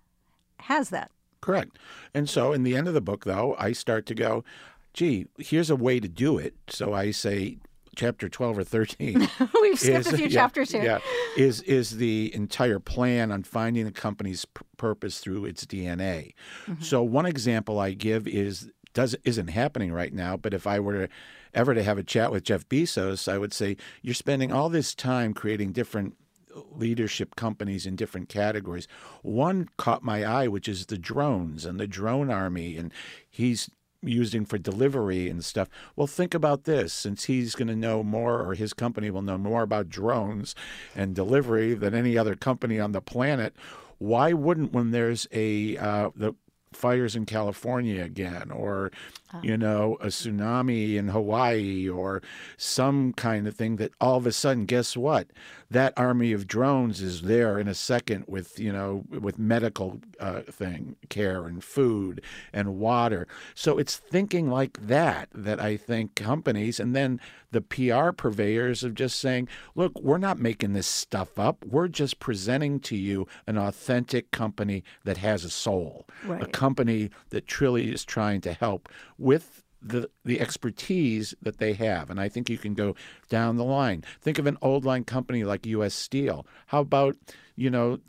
has 0.59 0.91
that. 0.91 1.11
Correct. 1.41 1.79
And 2.13 2.29
so, 2.29 2.53
in 2.53 2.63
the 2.63 2.77
end 2.77 2.89
of 2.89 2.95
the 2.95 3.01
book, 3.01 3.25
though, 3.25 3.57
I 3.59 3.73
start 3.73 4.05
to 4.07 4.15
go, 4.15 4.45
"Gee, 4.93 5.27
here's 5.39 5.71
a 5.71 5.77
way 5.77 5.99
to 5.99 6.09
do 6.09 6.37
it." 6.37 6.55
So 6.69 6.93
I 6.93 7.11
say, 7.11 7.57
chapter 7.97 8.29
12 8.29 8.59
or 8.59 8.65
13 8.65 9.29
we've 9.63 9.79
skipped 9.79 10.07
is, 10.07 10.13
a 10.13 10.17
few 10.17 10.27
yeah, 10.29 10.41
chapters 10.41 10.71
here 10.71 10.83
yeah 10.83 10.99
is 11.37 11.61
is 11.63 11.97
the 11.97 12.33
entire 12.35 12.79
plan 12.79 13.33
on 13.33 13.43
finding 13.43 13.85
the 13.85 13.93
company's 13.93 14.45
p- 14.45 14.65
purpose 14.77 15.19
through 15.19 15.45
its 15.45 15.67
dna 15.67 16.33
mm-hmm. 16.67 16.81
so 16.81 17.03
one 17.03 17.27
example 17.27 17.79
i 17.81 17.93
give 17.93 18.29
is 18.29 18.71
does 18.93 19.17
isn't 19.25 19.49
happening 19.49 19.93
right 19.93 20.13
now. 20.13 20.37
But 20.37 20.55
if 20.55 20.67
I 20.67 20.81
were 20.81 21.09
ever 21.55 21.75
to 21.75 21.83
have 21.83 21.99
a 21.99 22.03
chat 22.03 22.31
with 22.31 22.45
Jeff 22.45 22.69
Bezos, 22.69 23.31
I 23.31 23.39
would 23.39 23.53
say 23.53 23.77
you're 24.03 24.15
spending 24.15 24.53
all 24.53 24.69
this 24.69 24.95
time 24.95 25.35
creating 25.35 25.73
different 25.73 26.17
leadership 26.73 27.37
companies 27.37 27.87
in 27.87 27.97
different 27.97 28.29
categories. 28.29 28.89
One 29.23 29.69
caught 29.77 30.03
my 30.03 30.25
eye, 30.25 30.49
which 30.49 30.69
is 30.69 30.87
the 30.87 30.99
drones 30.99 31.65
and 31.65 31.79
the 31.79 31.87
drone 31.87 32.31
army, 32.31 32.77
and 32.77 32.93
he's 33.29 33.71
using 34.03 34.45
for 34.45 34.59
delivery 34.59 35.29
and 35.29 35.45
stuff. 35.45 35.69
Well, 35.95 36.07
think 36.07 36.35
about 36.35 36.65
this 36.65 36.93
since 36.93 37.25
he's 37.25 37.55
going 37.55 37.69
to 37.69 37.77
know 37.77 38.03
more, 38.03 38.41
or 38.43 38.55
his 38.55 38.73
company 38.73 39.11
will 39.11 39.23
know 39.23 39.39
more 39.39 39.63
about 39.63 39.89
drones 39.91 40.55
and 40.97 41.15
delivery 41.15 41.75
than 41.75 41.95
any 41.95 42.17
other 42.17 42.35
company 42.35 42.81
on 42.81 42.93
the 42.93 43.03
planet. 43.03 43.55
Why 43.99 44.33
wouldn't, 44.33 44.73
when 44.73 44.91
there's 44.91 45.27
a 45.33 45.77
uh, 45.77 46.11
the 46.17 46.35
fires 46.73 47.17
in 47.17 47.27
California 47.27 48.03
again, 48.03 48.51
or 48.51 48.91
oh. 49.35 49.41
you 49.43 49.57
know, 49.57 49.97
a 50.01 50.07
tsunami 50.07 50.97
in 50.97 51.09
Hawaii, 51.09 51.89
or 51.89 52.23
some 52.57 53.13
kind 53.13 53.47
of 53.47 53.57
thing 53.57 53.77
that 53.77 53.93
all 54.01 54.17
of 54.17 54.27
a 54.27 54.33
sudden, 54.33 54.67
guess 54.67 54.97
what? 54.97 55.29
That 55.71 55.95
army 55.97 56.33
of 56.33 56.47
drones 56.47 57.01
is 57.01 57.23
there 57.23 57.59
in 57.59 57.69
a 57.69 57.75
second 57.75 58.25
with 58.27 58.59
you 58.59 58.73
know 58.73 59.05
with 59.09 59.39
medical 59.39 60.01
uh, 60.19 60.41
thing 60.43 60.97
care 61.09 61.47
and 61.47 61.63
food 61.63 62.23
and 62.53 62.79
water. 62.79 63.27
So 63.55 63.79
it's 63.79 63.97
thinking 63.97 64.51
like 64.51 64.87
that 64.87 65.29
that 65.35 65.61
I 65.61 65.77
think 65.77 66.15
companies 66.15 66.81
and 66.81 66.95
then 66.95 67.21
the 67.53 67.61
PR 67.61 68.13
purveyors 68.13 68.85
of 68.85 68.95
just 68.95 69.19
saying, 69.19 69.49
look, 69.75 69.99
we're 70.01 70.19
not 70.19 70.39
making 70.39 70.73
this 70.73 70.87
stuff 70.87 71.39
up. 71.39 71.65
We're 71.65 71.89
just 71.89 72.21
presenting 72.21 72.81
to 72.81 72.97
you 72.97 73.27
an 73.47 73.59
authentic 73.59 74.31
company 74.31 74.85
that 75.05 75.17
has 75.19 75.45
a 75.45 75.51
soul, 75.51 76.07
right. 76.25 76.43
a 76.43 76.47
company 76.47 77.11
that 77.31 77.47
truly 77.47 77.93
is 77.93 78.05
trying 78.05 78.41
to 78.43 78.53
help 78.53 78.89
with 79.19 79.65
the 79.83 80.11
the 80.25 80.41
expertise 80.41 81.35
that 81.43 81.59
they 81.59 81.73
have. 81.75 82.11
And 82.11 82.21
I 82.21 82.29
think 82.29 82.51
you 82.51 82.59
can 82.59 82.75
go 82.75 82.95
down 83.29 83.57
the 83.57 83.65
line. 83.65 84.05
Think 84.21 84.39
of 84.39 84.47
an 84.47 84.59
old 84.63 84.85
line 84.85 85.05
company 85.05 85.45
like 85.45 85.67
US 85.67 85.95
Steel. 85.95 86.47
How 86.67 86.81
about, 86.81 87.17
you 87.57 87.71
know, 87.71 88.01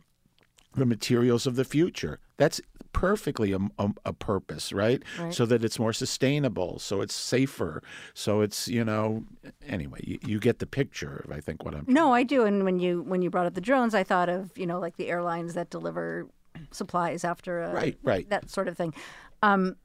the 0.75 0.85
materials 0.85 1.47
of 1.47 1.55
the 1.55 1.65
future? 1.65 2.19
That's 2.37 2.61
perfectly 2.93 3.53
a, 3.53 3.59
a, 3.77 3.89
a 4.05 4.13
purpose, 4.13 4.73
right? 4.73 5.01
right? 5.19 5.33
So 5.33 5.45
that 5.45 5.63
it's 5.63 5.79
more 5.79 5.93
sustainable, 5.93 6.79
so 6.79 7.01
it's 7.01 7.13
safer, 7.13 7.81
so 8.13 8.41
it's 8.41 8.67
you 8.67 8.83
know. 8.83 9.23
Anyway, 9.67 9.99
you, 10.03 10.19
you 10.25 10.39
get 10.39 10.59
the 10.59 10.65
picture. 10.65 11.23
of 11.25 11.31
I 11.31 11.39
think 11.39 11.63
what 11.63 11.75
I'm. 11.75 11.85
No, 11.87 12.13
I 12.13 12.23
do. 12.23 12.43
And 12.43 12.63
when 12.63 12.79
you 12.79 13.03
when 13.03 13.21
you 13.21 13.29
brought 13.29 13.45
up 13.45 13.53
the 13.53 13.61
drones, 13.61 13.93
I 13.95 14.03
thought 14.03 14.29
of 14.29 14.57
you 14.57 14.65
know 14.65 14.79
like 14.79 14.97
the 14.97 15.09
airlines 15.09 15.53
that 15.53 15.69
deliver 15.69 16.27
supplies 16.71 17.23
after 17.23 17.61
a, 17.61 17.73
right, 17.73 17.97
right, 18.03 18.29
that 18.29 18.49
sort 18.49 18.67
of 18.67 18.77
thing. 18.77 18.93
Um, 19.41 19.77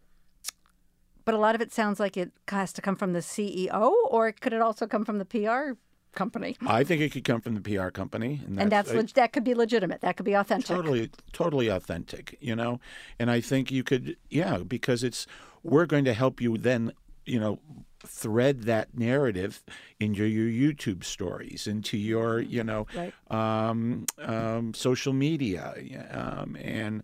but 1.26 1.34
a 1.34 1.38
lot 1.38 1.54
of 1.54 1.60
it 1.60 1.72
sounds 1.72 2.00
like 2.00 2.16
it 2.16 2.30
has 2.48 2.72
to 2.72 2.80
come 2.80 2.96
from 2.96 3.12
the 3.12 3.18
CEO, 3.18 3.92
or 4.08 4.32
could 4.32 4.54
it 4.54 4.62
also 4.62 4.86
come 4.86 5.04
from 5.04 5.18
the 5.18 5.24
PR 5.26 5.72
company? 6.14 6.56
I 6.64 6.84
think 6.84 7.02
it 7.02 7.10
could 7.10 7.24
come 7.24 7.40
from 7.40 7.56
the 7.56 7.60
PR 7.60 7.88
company, 7.88 8.40
and 8.46 8.56
that's, 8.56 8.62
and 8.62 8.72
that's 8.72 8.92
leg- 8.94 9.14
that 9.14 9.32
could 9.32 9.44
be 9.44 9.52
legitimate. 9.54 10.00
That 10.00 10.16
could 10.16 10.24
be 10.24 10.34
authentic. 10.34 10.68
Totally, 10.68 11.10
totally 11.32 11.68
authentic. 11.68 12.38
You 12.40 12.54
know, 12.54 12.80
and 13.18 13.30
I 13.30 13.40
think 13.40 13.72
you 13.72 13.82
could, 13.82 14.16
yeah, 14.30 14.58
because 14.58 15.02
it's 15.02 15.26
we're 15.64 15.86
going 15.86 16.04
to 16.04 16.14
help 16.14 16.40
you 16.40 16.56
then, 16.56 16.92
you 17.26 17.40
know, 17.40 17.58
thread 18.06 18.62
that 18.62 18.96
narrative 18.96 19.64
into 19.98 20.24
your 20.24 20.72
YouTube 20.72 21.02
stories, 21.02 21.66
into 21.66 21.98
your, 21.98 22.38
you 22.38 22.62
know, 22.62 22.86
right. 22.94 23.12
um, 23.32 24.06
um, 24.18 24.74
social 24.74 25.12
media, 25.12 25.74
um, 26.12 26.56
and 26.62 27.02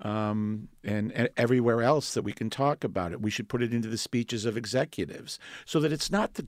um, 0.00 0.68
and, 0.84 1.12
and 1.12 1.28
everywhere 1.36 1.82
else 1.82 2.14
that 2.14 2.22
we 2.22 2.32
can 2.32 2.50
talk 2.50 2.84
about 2.84 3.12
it. 3.12 3.22
We 3.22 3.30
should 3.30 3.48
put 3.48 3.62
it 3.62 3.72
into 3.72 3.88
the 3.88 3.98
speeches 3.98 4.44
of 4.44 4.56
executives 4.56 5.38
so 5.64 5.80
that 5.80 5.92
it's 5.92 6.10
not 6.10 6.34
the 6.34 6.46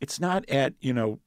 it's 0.00 0.20
not 0.20 0.48
at 0.48 0.74
you 0.80 0.92
know 0.92 1.18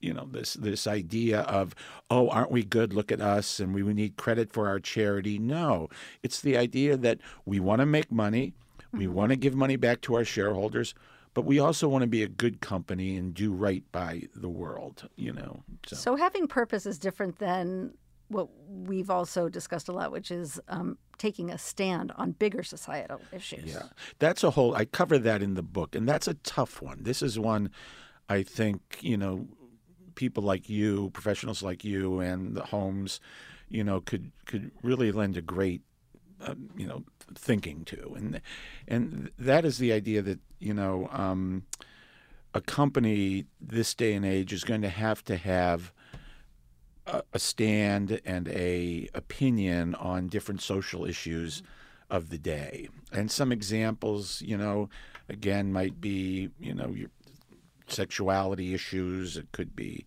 you 0.00 0.12
know 0.12 0.26
this 0.30 0.54
this 0.54 0.86
idea 0.86 1.40
of 1.42 1.74
oh 2.10 2.28
aren't 2.28 2.50
we 2.50 2.64
good? 2.64 2.92
Look 2.92 3.12
at 3.12 3.20
us 3.20 3.60
and 3.60 3.72
we, 3.74 3.82
we 3.82 3.94
need 3.94 4.16
credit 4.16 4.52
for 4.52 4.68
our 4.68 4.80
charity. 4.80 5.38
No 5.38 5.88
it's 6.22 6.40
the 6.40 6.56
idea 6.56 6.96
that 6.96 7.18
we 7.46 7.60
want 7.60 7.80
to 7.80 7.86
make 7.86 8.10
money 8.10 8.54
we 8.92 9.06
want 9.06 9.30
to 9.30 9.36
give 9.36 9.54
money 9.54 9.76
back 9.76 10.00
to 10.02 10.14
our 10.14 10.24
shareholders 10.24 10.94
but 11.34 11.46
we 11.46 11.58
also 11.58 11.88
want 11.88 12.02
to 12.02 12.08
be 12.08 12.22
a 12.22 12.28
good 12.28 12.60
company 12.60 13.16
and 13.16 13.32
do 13.32 13.52
right 13.52 13.84
by 13.90 14.22
the 14.34 14.48
world 14.48 15.08
you 15.16 15.32
know 15.32 15.62
so, 15.86 15.96
so 15.96 16.16
having 16.16 16.46
purpose 16.46 16.86
is 16.86 16.98
different 16.98 17.38
than 17.38 17.94
what 18.32 18.48
we've 18.68 19.10
also 19.10 19.48
discussed 19.48 19.88
a 19.88 19.92
lot, 19.92 20.10
which 20.10 20.30
is 20.30 20.60
um, 20.68 20.98
taking 21.18 21.50
a 21.50 21.58
stand 21.58 22.12
on 22.16 22.32
bigger 22.32 22.62
societal 22.62 23.20
issues. 23.32 23.72
Yeah, 23.72 23.84
that's 24.18 24.42
a 24.42 24.50
whole. 24.50 24.74
I 24.74 24.84
cover 24.84 25.18
that 25.18 25.42
in 25.42 25.54
the 25.54 25.62
book, 25.62 25.94
and 25.94 26.08
that's 26.08 26.26
a 26.26 26.34
tough 26.34 26.82
one. 26.82 27.02
This 27.02 27.22
is 27.22 27.38
one 27.38 27.70
I 28.28 28.42
think 28.42 28.98
you 29.00 29.16
know 29.16 29.46
people 30.14 30.42
like 30.42 30.68
you, 30.68 31.10
professionals 31.10 31.62
like 31.62 31.84
you, 31.84 32.20
and 32.20 32.54
the 32.54 32.64
Holmes, 32.64 33.20
you 33.68 33.84
know, 33.84 34.00
could 34.00 34.32
could 34.46 34.70
really 34.82 35.12
lend 35.12 35.36
a 35.36 35.42
great, 35.42 35.82
uh, 36.40 36.54
you 36.76 36.86
know, 36.86 37.04
thinking 37.34 37.84
to, 37.86 38.14
and 38.16 38.40
and 38.88 39.30
that 39.38 39.64
is 39.64 39.78
the 39.78 39.92
idea 39.92 40.22
that 40.22 40.40
you 40.58 40.74
know, 40.74 41.08
um, 41.12 41.64
a 42.54 42.60
company 42.60 43.46
this 43.60 43.94
day 43.94 44.14
and 44.14 44.24
age 44.24 44.52
is 44.52 44.64
going 44.64 44.82
to 44.82 44.88
have 44.88 45.24
to 45.24 45.36
have 45.36 45.92
a, 47.06 47.22
a 47.32 47.38
stand 47.38 48.20
and 48.24 48.48
a 48.48 49.08
opinion 49.14 49.94
on 49.96 50.28
different 50.28 50.62
social 50.62 51.04
issues 51.04 51.62
of 52.10 52.28
the 52.28 52.38
day, 52.38 52.88
and 53.10 53.30
some 53.30 53.52
examples, 53.52 54.42
you 54.42 54.56
know, 54.56 54.88
again 55.28 55.72
might 55.72 56.00
be 56.00 56.50
you 56.58 56.74
know 56.74 56.88
your 56.88 57.10
sexuality 57.88 58.74
issues. 58.74 59.36
It 59.36 59.50
could 59.52 59.74
be 59.74 60.04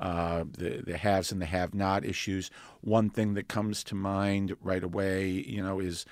uh, 0.00 0.44
the 0.50 0.82
the 0.84 0.96
haves 0.96 1.32
and 1.32 1.40
the 1.40 1.46
have 1.46 1.74
not 1.74 2.04
issues. 2.04 2.50
One 2.80 3.10
thing 3.10 3.34
that 3.34 3.48
comes 3.48 3.84
to 3.84 3.94
mind 3.94 4.56
right 4.62 4.82
away, 4.82 5.28
you 5.28 5.62
know, 5.62 5.80
is 5.80 6.06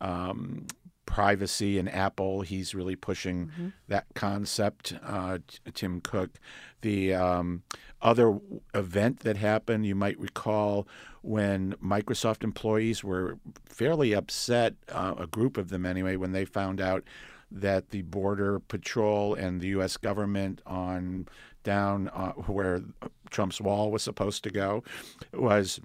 um, 0.00 0.66
privacy 1.06 1.78
and 1.78 1.88
Apple. 1.88 2.40
He's 2.40 2.74
really 2.74 2.96
pushing 2.96 3.46
mm-hmm. 3.46 3.68
that 3.88 4.06
concept. 4.14 4.94
Uh, 5.04 5.38
Tim 5.74 6.00
Cook. 6.00 6.40
The 6.80 7.14
um, 7.14 7.62
other 8.04 8.38
event 8.74 9.20
that 9.20 9.36
happened, 9.36 9.86
you 9.86 9.94
might 9.94 10.18
recall, 10.20 10.86
when 11.22 11.74
Microsoft 11.82 12.44
employees 12.44 13.02
were 13.02 13.38
fairly 13.64 14.12
upset, 14.12 14.74
uh, 14.90 15.14
a 15.18 15.26
group 15.26 15.56
of 15.56 15.70
them 15.70 15.86
anyway, 15.86 16.14
when 16.16 16.32
they 16.32 16.44
found 16.44 16.80
out 16.80 17.02
that 17.50 17.90
the 17.90 18.02
Border 18.02 18.60
Patrol 18.60 19.34
and 19.34 19.60
the 19.60 19.68
U.S. 19.68 19.96
government 19.96 20.60
on 20.66 21.26
down 21.62 22.08
uh, 22.08 22.32
where 22.32 22.82
Trump's 23.30 23.60
wall 23.60 23.90
was 23.90 24.02
supposed 24.02 24.44
to 24.44 24.50
go 24.50 24.84
was 25.32 25.80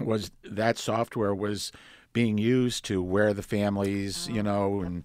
was 0.00 0.30
that 0.42 0.78
software 0.78 1.34
was 1.34 1.70
being 2.14 2.38
used 2.38 2.84
to 2.86 3.02
where 3.02 3.34
the 3.34 3.42
families, 3.42 4.28
you 4.28 4.42
know, 4.42 4.80
and 4.80 5.04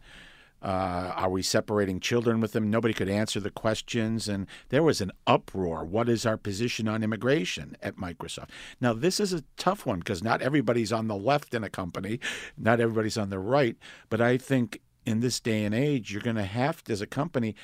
uh, 0.62 1.14
are 1.16 1.30
we 1.30 1.44
separating 1.44 2.00
children 2.00 2.42
with 2.42 2.54
them? 2.54 2.70
Nobody 2.70 2.94
could 2.94 3.10
answer 3.10 3.40
the 3.40 3.52
questions, 3.52 4.28
and 4.28 4.48
there 4.70 4.84
was 4.84 5.02
an 5.02 5.12
uproar. 5.28 5.86
What 5.86 6.10
is 6.10 6.26
our 6.26 6.38
position 6.38 6.88
on 6.88 7.04
immigration 7.04 7.78
at 7.82 7.98
Microsoft? 7.98 8.50
Now, 8.82 8.94
this 8.94 9.20
is 9.20 9.34
a 9.34 9.44
tough 9.58 9.86
one 9.86 10.00
because 10.00 10.24
not 10.24 10.42
everybody's 10.42 10.92
on 10.92 11.08
the 11.08 11.16
left 11.16 11.54
in 11.54 11.64
a 11.64 11.70
company, 11.70 12.20
not 12.58 12.80
everybody's 12.80 13.18
on 13.18 13.30
the 13.30 13.40
right. 13.40 13.78
But 14.10 14.20
I 14.22 14.38
think 14.38 14.82
in 15.06 15.20
this 15.20 15.40
day 15.40 15.64
and 15.64 15.76
age, 15.76 16.12
you're 16.12 16.22
going 16.22 16.36
to 16.36 16.44
have 16.44 16.84
to, 16.86 16.94
as 16.94 17.02
a 17.02 17.08
company, 17.08 17.56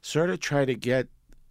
sort 0.00 0.30
of 0.30 0.40
try 0.40 0.64
to 0.64 0.74
get 0.74 1.08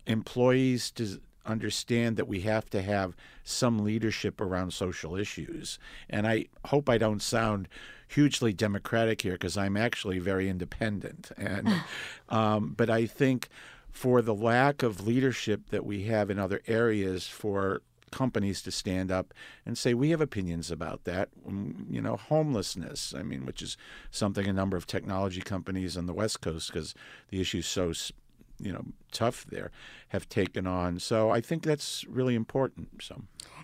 employees 0.08 0.90
to 0.92 1.20
understand 1.48 2.18
that 2.18 2.28
we 2.28 2.42
have 2.42 2.70
to 2.70 2.82
have 2.82 3.16
some 3.44 3.84
leadership 3.84 4.40
around 4.40 4.72
social 4.72 5.16
issues. 5.16 5.80
And 6.10 6.28
I 6.28 6.46
hope 6.66 6.90
I 6.90 6.98
don't 6.98 7.22
sound 7.22 7.68
hugely 8.08 8.54
democratic 8.54 9.22
here 9.22 9.34
because 9.34 9.58
I'm 9.58 9.78
actually 9.78 10.20
very 10.20 10.50
independent. 10.50 11.32
And 11.38 11.82
um, 12.30 12.74
but 12.76 12.90
I 12.90 13.06
think 13.06 13.48
for 13.92 14.22
the 14.22 14.36
lack 14.36 14.84
of 14.84 15.08
leadership 15.08 15.70
that 15.70 15.86
we 15.86 16.04
have 16.04 16.30
in 16.30 16.38
other 16.38 16.62
areas 16.68 17.28
for 17.28 17.82
companies 18.12 18.62
to 18.62 18.72
stand 18.72 19.12
up 19.12 19.34
and 19.66 19.78
say 19.78 19.94
we 19.94 20.12
have 20.12 20.22
opinions 20.22 20.72
about 20.72 21.04
that. 21.06 21.30
Um, 21.48 21.88
you 21.90 22.02
know, 22.02 22.16
homelessness. 22.16 23.14
I 23.18 23.24
mean, 23.24 23.46
which 23.46 23.62
is 23.62 23.78
something 24.12 24.48
a 24.48 24.54
number 24.54 24.78
of 24.78 24.88
technology 24.88 25.42
companies 25.42 25.98
on 25.98 26.06
the 26.06 26.14
West 26.14 26.42
Coast, 26.42 26.72
because 26.72 26.94
the 27.30 27.42
issue 27.42 27.60
is 27.60 27.68
so 27.68 27.94
you 28.60 28.72
know 28.72 28.86
tough 29.12 29.46
there, 29.50 29.72
have 30.10 30.28
taken 30.30 30.68
on. 30.68 31.00
So 31.00 31.30
I 31.30 31.42
think 31.42 31.64
that's 31.64 32.06
really 32.06 32.36
important. 32.36 32.90
So. 33.02 33.24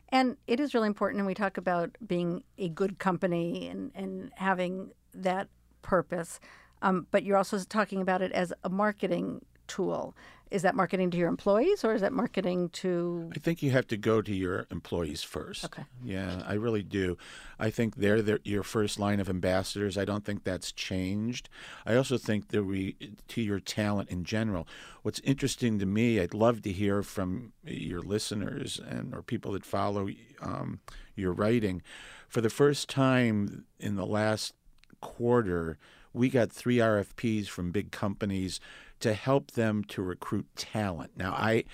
And 0.10 0.38
it 0.46 0.60
is 0.60 0.74
really 0.74 0.88
important, 0.88 1.20
and 1.20 1.28
we 1.28 1.34
talk 1.34 1.58
about 1.58 1.98
being 2.06 2.44
a 2.60 2.70
good 2.70 3.00
company 3.00 3.68
and, 3.68 3.92
and 3.96 4.32
having 4.36 4.92
that 5.16 5.48
purpose. 5.82 6.40
Um, 6.84 7.08
but 7.10 7.24
you're 7.24 7.38
also 7.38 7.58
talking 7.60 8.02
about 8.02 8.22
it 8.22 8.32
as 8.32 8.54
a 8.64 8.70
marketing 8.70 9.44
tool 9.68 10.16
is 10.54 10.62
that 10.62 10.76
marketing 10.76 11.10
to 11.10 11.18
your 11.18 11.30
employees 11.30 11.84
or 11.84 11.96
is 11.96 12.02
that 12.02 12.14
marketing 12.14 12.70
to 12.70 13.32
I 13.36 13.40
think 13.40 13.64
you 13.64 13.72
have 13.72 13.88
to 13.88 13.98
go 13.98 14.22
to 14.22 14.34
your 14.34 14.68
employees 14.70 15.24
first. 15.24 15.66
Okay. 15.66 15.84
Yeah, 16.04 16.44
I 16.46 16.54
really 16.54 16.84
do. 16.84 17.18
I 17.58 17.72
think 17.72 17.96
they're, 17.96 18.22
they're 18.22 18.40
your 18.44 18.62
first 18.62 19.00
line 19.00 19.20
of 19.20 19.32
ambassadors. 19.32 19.98
I 19.98 20.06
don't 20.06 20.24
think 20.24 20.44
that's 20.44 20.72
changed. 20.72 21.50
I 21.88 21.96
also 21.96 22.20
think 22.20 22.50
that 22.50 22.66
we 22.66 22.96
to 23.30 23.42
your 23.42 23.60
talent 23.60 24.10
in 24.10 24.26
general. 24.26 24.68
What's 25.02 25.20
interesting 25.22 25.80
to 25.80 25.88
me, 25.88 26.20
I'd 26.20 26.36
love 26.36 26.62
to 26.62 26.72
hear 26.72 27.02
from 27.02 27.54
your 27.66 28.04
listeners 28.04 28.80
and 28.88 29.16
or 29.16 29.24
people 29.24 29.54
that 29.54 29.66
follow 29.66 30.08
um, 30.40 30.82
your 31.16 31.32
writing. 31.32 31.82
For 32.30 32.42
the 32.42 32.52
first 32.52 32.90
time 32.90 33.66
in 33.80 33.96
the 33.96 34.06
last 34.06 34.54
quarter, 35.02 35.80
we 36.14 36.30
got 36.30 36.52
three 36.52 36.78
RFPs 36.78 37.48
from 37.48 37.72
big 37.72 37.92
companies 37.92 38.60
to 39.04 39.14
help 39.14 39.52
them 39.52 39.84
to 39.84 40.02
recruit 40.02 40.48
talent. 40.56 41.12
Now, 41.18 41.34
I 41.34 41.66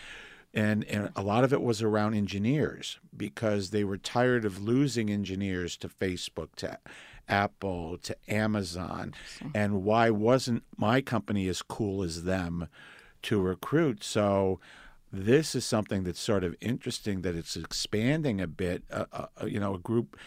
and 0.51 0.83
and 0.85 1.11
a 1.15 1.21
lot 1.21 1.43
of 1.43 1.53
it 1.53 1.61
was 1.61 1.83
around 1.83 2.15
engineers 2.15 2.99
because 3.15 3.69
they 3.69 3.83
were 3.83 3.99
tired 3.99 4.45
of 4.45 4.63
losing 4.63 5.11
engineers 5.11 5.77
to 5.77 5.89
Facebook, 5.89 6.55
to 6.55 6.79
Apple, 7.27 7.99
to 7.99 8.15
Amazon, 8.27 9.13
and 9.53 9.83
why 9.83 10.09
wasn't 10.09 10.63
my 10.75 11.01
company 11.01 11.47
as 11.47 11.61
cool 11.61 12.01
as 12.01 12.23
them 12.23 12.67
to 13.21 13.39
recruit? 13.39 14.03
So 14.03 14.59
this 15.13 15.53
is 15.53 15.65
something 15.65 16.03
that's 16.03 16.19
sort 16.19 16.43
of 16.43 16.55
interesting 16.59 17.21
that 17.21 17.35
it's 17.35 17.55
expanding 17.55 18.41
a 18.41 18.47
bit. 18.47 18.83
Uh, 18.91 19.05
uh, 19.13 19.45
you 19.45 19.59
know, 19.59 19.75
a 19.75 19.79
group. 19.79 20.17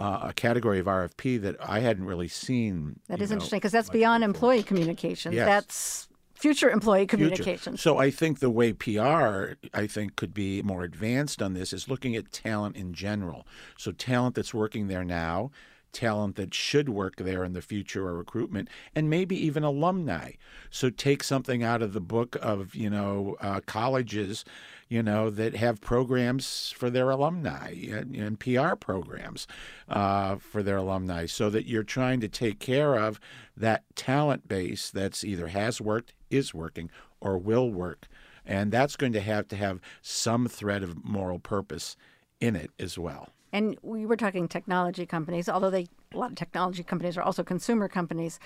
Uh, 0.00 0.28
a 0.28 0.32
category 0.32 0.78
of 0.78 0.86
RFP 0.86 1.40
that 1.42 1.56
I 1.60 1.80
hadn't 1.80 2.04
really 2.04 2.28
seen. 2.28 3.00
That 3.08 3.20
is 3.20 3.30
know, 3.30 3.34
interesting 3.34 3.58
because 3.58 3.72
that's 3.72 3.90
beyond 3.90 4.20
before. 4.20 4.28
employee 4.28 4.62
communications. 4.62 5.34
Yes. 5.34 5.44
That's 5.44 6.07
future 6.38 6.70
employee 6.70 7.06
communication. 7.06 7.72
Future. 7.72 7.76
So 7.76 7.98
I 7.98 8.10
think 8.10 8.38
the 8.38 8.50
way 8.50 8.72
PR 8.72 9.54
I 9.74 9.86
think 9.86 10.16
could 10.16 10.32
be 10.32 10.62
more 10.62 10.84
advanced 10.84 11.42
on 11.42 11.54
this 11.54 11.72
is 11.72 11.88
looking 11.88 12.14
at 12.16 12.32
talent 12.32 12.76
in 12.76 12.94
general. 12.94 13.46
So 13.76 13.92
talent 13.92 14.36
that's 14.36 14.54
working 14.54 14.88
there 14.88 15.04
now, 15.04 15.50
talent 15.92 16.36
that 16.36 16.54
should 16.54 16.88
work 16.88 17.16
there 17.16 17.44
in 17.44 17.52
the 17.52 17.62
future 17.62 18.06
or 18.06 18.16
recruitment, 18.16 18.68
and 18.94 19.10
maybe 19.10 19.36
even 19.36 19.64
alumni. 19.64 20.32
So 20.70 20.90
take 20.90 21.24
something 21.24 21.62
out 21.62 21.82
of 21.82 21.92
the 21.92 22.00
book 22.00 22.36
of 22.40 22.74
you 22.74 22.90
know 22.90 23.36
uh, 23.40 23.60
colleges, 23.66 24.44
you 24.88 25.02
know 25.02 25.30
that 25.30 25.56
have 25.56 25.80
programs 25.80 26.72
for 26.76 26.90
their 26.90 27.10
alumni 27.10 27.74
and, 27.90 28.14
and 28.14 28.38
PR 28.38 28.74
programs 28.76 29.46
uh, 29.88 30.36
for 30.36 30.62
their 30.62 30.76
alumni, 30.76 31.26
so 31.26 31.50
that 31.50 31.66
you're 31.66 31.82
trying 31.82 32.20
to 32.20 32.28
take 32.28 32.58
care 32.60 32.94
of 32.94 33.18
that 33.56 33.82
talent 33.96 34.46
base 34.46 34.90
that's 34.90 35.24
either 35.24 35.48
has 35.48 35.80
worked, 35.80 36.12
is 36.30 36.54
working, 36.54 36.90
or 37.20 37.38
will 37.38 37.70
work, 37.70 38.08
and 38.44 38.72
that's 38.72 38.96
going 38.96 39.12
to 39.12 39.20
have 39.20 39.48
to 39.48 39.56
have 39.56 39.80
some 40.02 40.48
thread 40.48 40.82
of 40.82 41.04
moral 41.04 41.38
purpose 41.38 41.96
in 42.40 42.56
it 42.56 42.70
as 42.78 42.98
well. 42.98 43.30
And 43.52 43.78
we 43.82 44.04
were 44.04 44.16
talking 44.16 44.48
technology 44.48 45.06
companies, 45.06 45.48
although 45.48 45.70
they 45.70 45.86
a 46.14 46.16
lot 46.16 46.30
of 46.30 46.36
technology 46.36 46.82
companies 46.82 47.16
are 47.16 47.22
also 47.22 47.42
consumer 47.42 47.88
companies. 47.88 48.38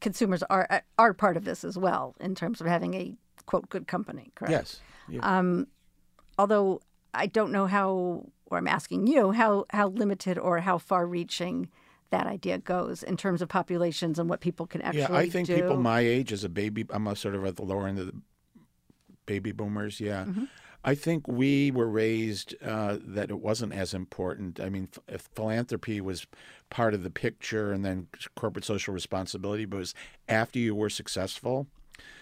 Consumers 0.00 0.42
are 0.44 0.82
are 0.98 1.14
part 1.14 1.36
of 1.36 1.44
this 1.44 1.64
as 1.64 1.78
well 1.78 2.14
in 2.20 2.34
terms 2.34 2.60
of 2.60 2.66
having 2.66 2.94
a 2.94 3.14
quote 3.46 3.68
good 3.68 3.86
company. 3.86 4.30
Correct? 4.34 4.52
Yes. 4.52 4.80
Yeah. 5.08 5.20
Um, 5.38 5.68
although 6.38 6.80
I 7.14 7.26
don't 7.26 7.50
know 7.50 7.66
how, 7.66 8.26
or 8.46 8.58
I'm 8.58 8.68
asking 8.68 9.06
you 9.06 9.32
how 9.32 9.64
how 9.70 9.88
limited 9.88 10.38
or 10.38 10.60
how 10.60 10.78
far 10.78 11.06
reaching 11.06 11.70
that 12.10 12.26
idea 12.26 12.58
goes 12.58 13.02
in 13.02 13.16
terms 13.16 13.42
of 13.42 13.48
populations 13.48 14.18
and 14.18 14.28
what 14.28 14.40
people 14.40 14.66
can 14.66 14.82
actually. 14.82 15.06
Do. 15.06 15.12
Yeah, 15.12 15.18
I 15.18 15.28
think 15.28 15.46
do. 15.48 15.54
people 15.54 15.76
my 15.76 16.00
age 16.00 16.32
as 16.32 16.44
a 16.44 16.48
baby, 16.48 16.86
I'm 16.90 17.06
a 17.06 17.16
sort 17.16 17.34
of 17.34 17.44
at 17.44 17.56
the 17.56 17.62
lower 17.62 17.86
end 17.88 17.98
of 17.98 18.06
the 18.06 18.14
baby 19.26 19.52
boomers. 19.52 20.00
Yeah. 20.00 20.24
Mm-hmm. 20.24 20.44
I 20.84 20.94
think 20.94 21.26
we 21.26 21.72
were 21.72 21.88
raised 21.88 22.54
uh, 22.62 22.98
that 23.00 23.28
it 23.28 23.40
wasn't 23.40 23.72
as 23.72 23.92
important. 23.92 24.60
I 24.60 24.68
mean, 24.68 24.88
if 25.08 25.28
philanthropy 25.34 26.00
was 26.00 26.28
part 26.70 26.94
of 26.94 27.02
the 27.02 27.10
picture, 27.10 27.72
and 27.72 27.84
then 27.84 28.06
corporate 28.36 28.64
social 28.64 28.94
responsibility, 28.94 29.64
but 29.64 29.78
it 29.78 29.80
was 29.80 29.94
after 30.28 30.60
you 30.60 30.76
were 30.76 30.88
successful. 30.88 31.66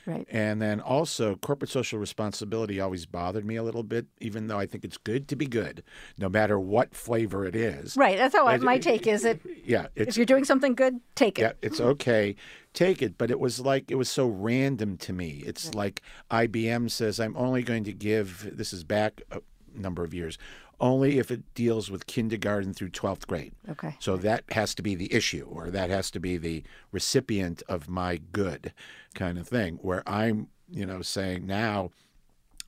Right. 0.06 0.26
And 0.30 0.60
then 0.60 0.80
also, 0.80 1.36
corporate 1.36 1.70
social 1.70 1.98
responsibility 1.98 2.78
always 2.80 3.06
bothered 3.06 3.44
me 3.44 3.56
a 3.56 3.62
little 3.62 3.82
bit, 3.82 4.06
even 4.20 4.48
though 4.48 4.58
I 4.58 4.66
think 4.66 4.84
it's 4.84 4.98
good 4.98 5.28
to 5.28 5.36
be 5.36 5.46
good, 5.46 5.82
no 6.18 6.28
matter 6.28 6.58
what 6.60 6.94
flavor 6.94 7.46
it 7.46 7.56
is. 7.56 7.96
Right. 7.96 8.18
That's 8.18 8.34
how 8.34 8.46
I, 8.46 8.58
my 8.58 8.78
take 8.78 9.06
is 9.06 9.24
it. 9.24 9.40
Yeah, 9.64 9.86
If 9.94 10.16
you're 10.16 10.26
doing 10.26 10.44
something 10.44 10.74
good, 10.74 11.00
take 11.14 11.38
it. 11.38 11.42
yeah, 11.42 11.52
it's 11.62 11.80
okay. 11.80 12.36
Take 12.74 13.02
it, 13.02 13.16
but 13.16 13.30
it 13.30 13.38
was 13.38 13.60
like 13.60 13.90
it 13.90 13.94
was 13.94 14.10
so 14.10 14.26
random 14.26 14.96
to 14.98 15.12
me. 15.12 15.42
It's 15.46 15.74
like 15.74 16.02
IBM 16.30 16.90
says 16.90 17.20
I'm 17.20 17.36
only 17.36 17.62
going 17.62 17.84
to 17.84 17.92
give 17.92 18.50
this 18.56 18.72
is 18.72 18.82
back 18.84 19.22
a 19.30 19.40
number 19.74 20.04
of 20.04 20.14
years, 20.14 20.38
only 20.80 21.18
if 21.18 21.30
it 21.30 21.42
deals 21.54 21.90
with 21.90 22.06
kindergarten 22.06 22.74
through 22.74 22.90
12th 22.90 23.26
grade. 23.26 23.52
Okay. 23.68 23.96
So 23.98 24.16
that 24.18 24.44
has 24.50 24.74
to 24.76 24.82
be 24.82 24.94
the 24.94 25.12
issue 25.12 25.46
or 25.48 25.70
that 25.70 25.90
has 25.90 26.10
to 26.12 26.20
be 26.20 26.36
the 26.36 26.64
recipient 26.92 27.62
of 27.68 27.88
my 27.88 28.20
good 28.32 28.72
kind 29.14 29.38
of 29.38 29.48
thing 29.48 29.78
where 29.82 30.02
I'm, 30.08 30.48
you 30.68 30.86
know, 30.86 31.02
saying 31.02 31.46
now 31.46 31.90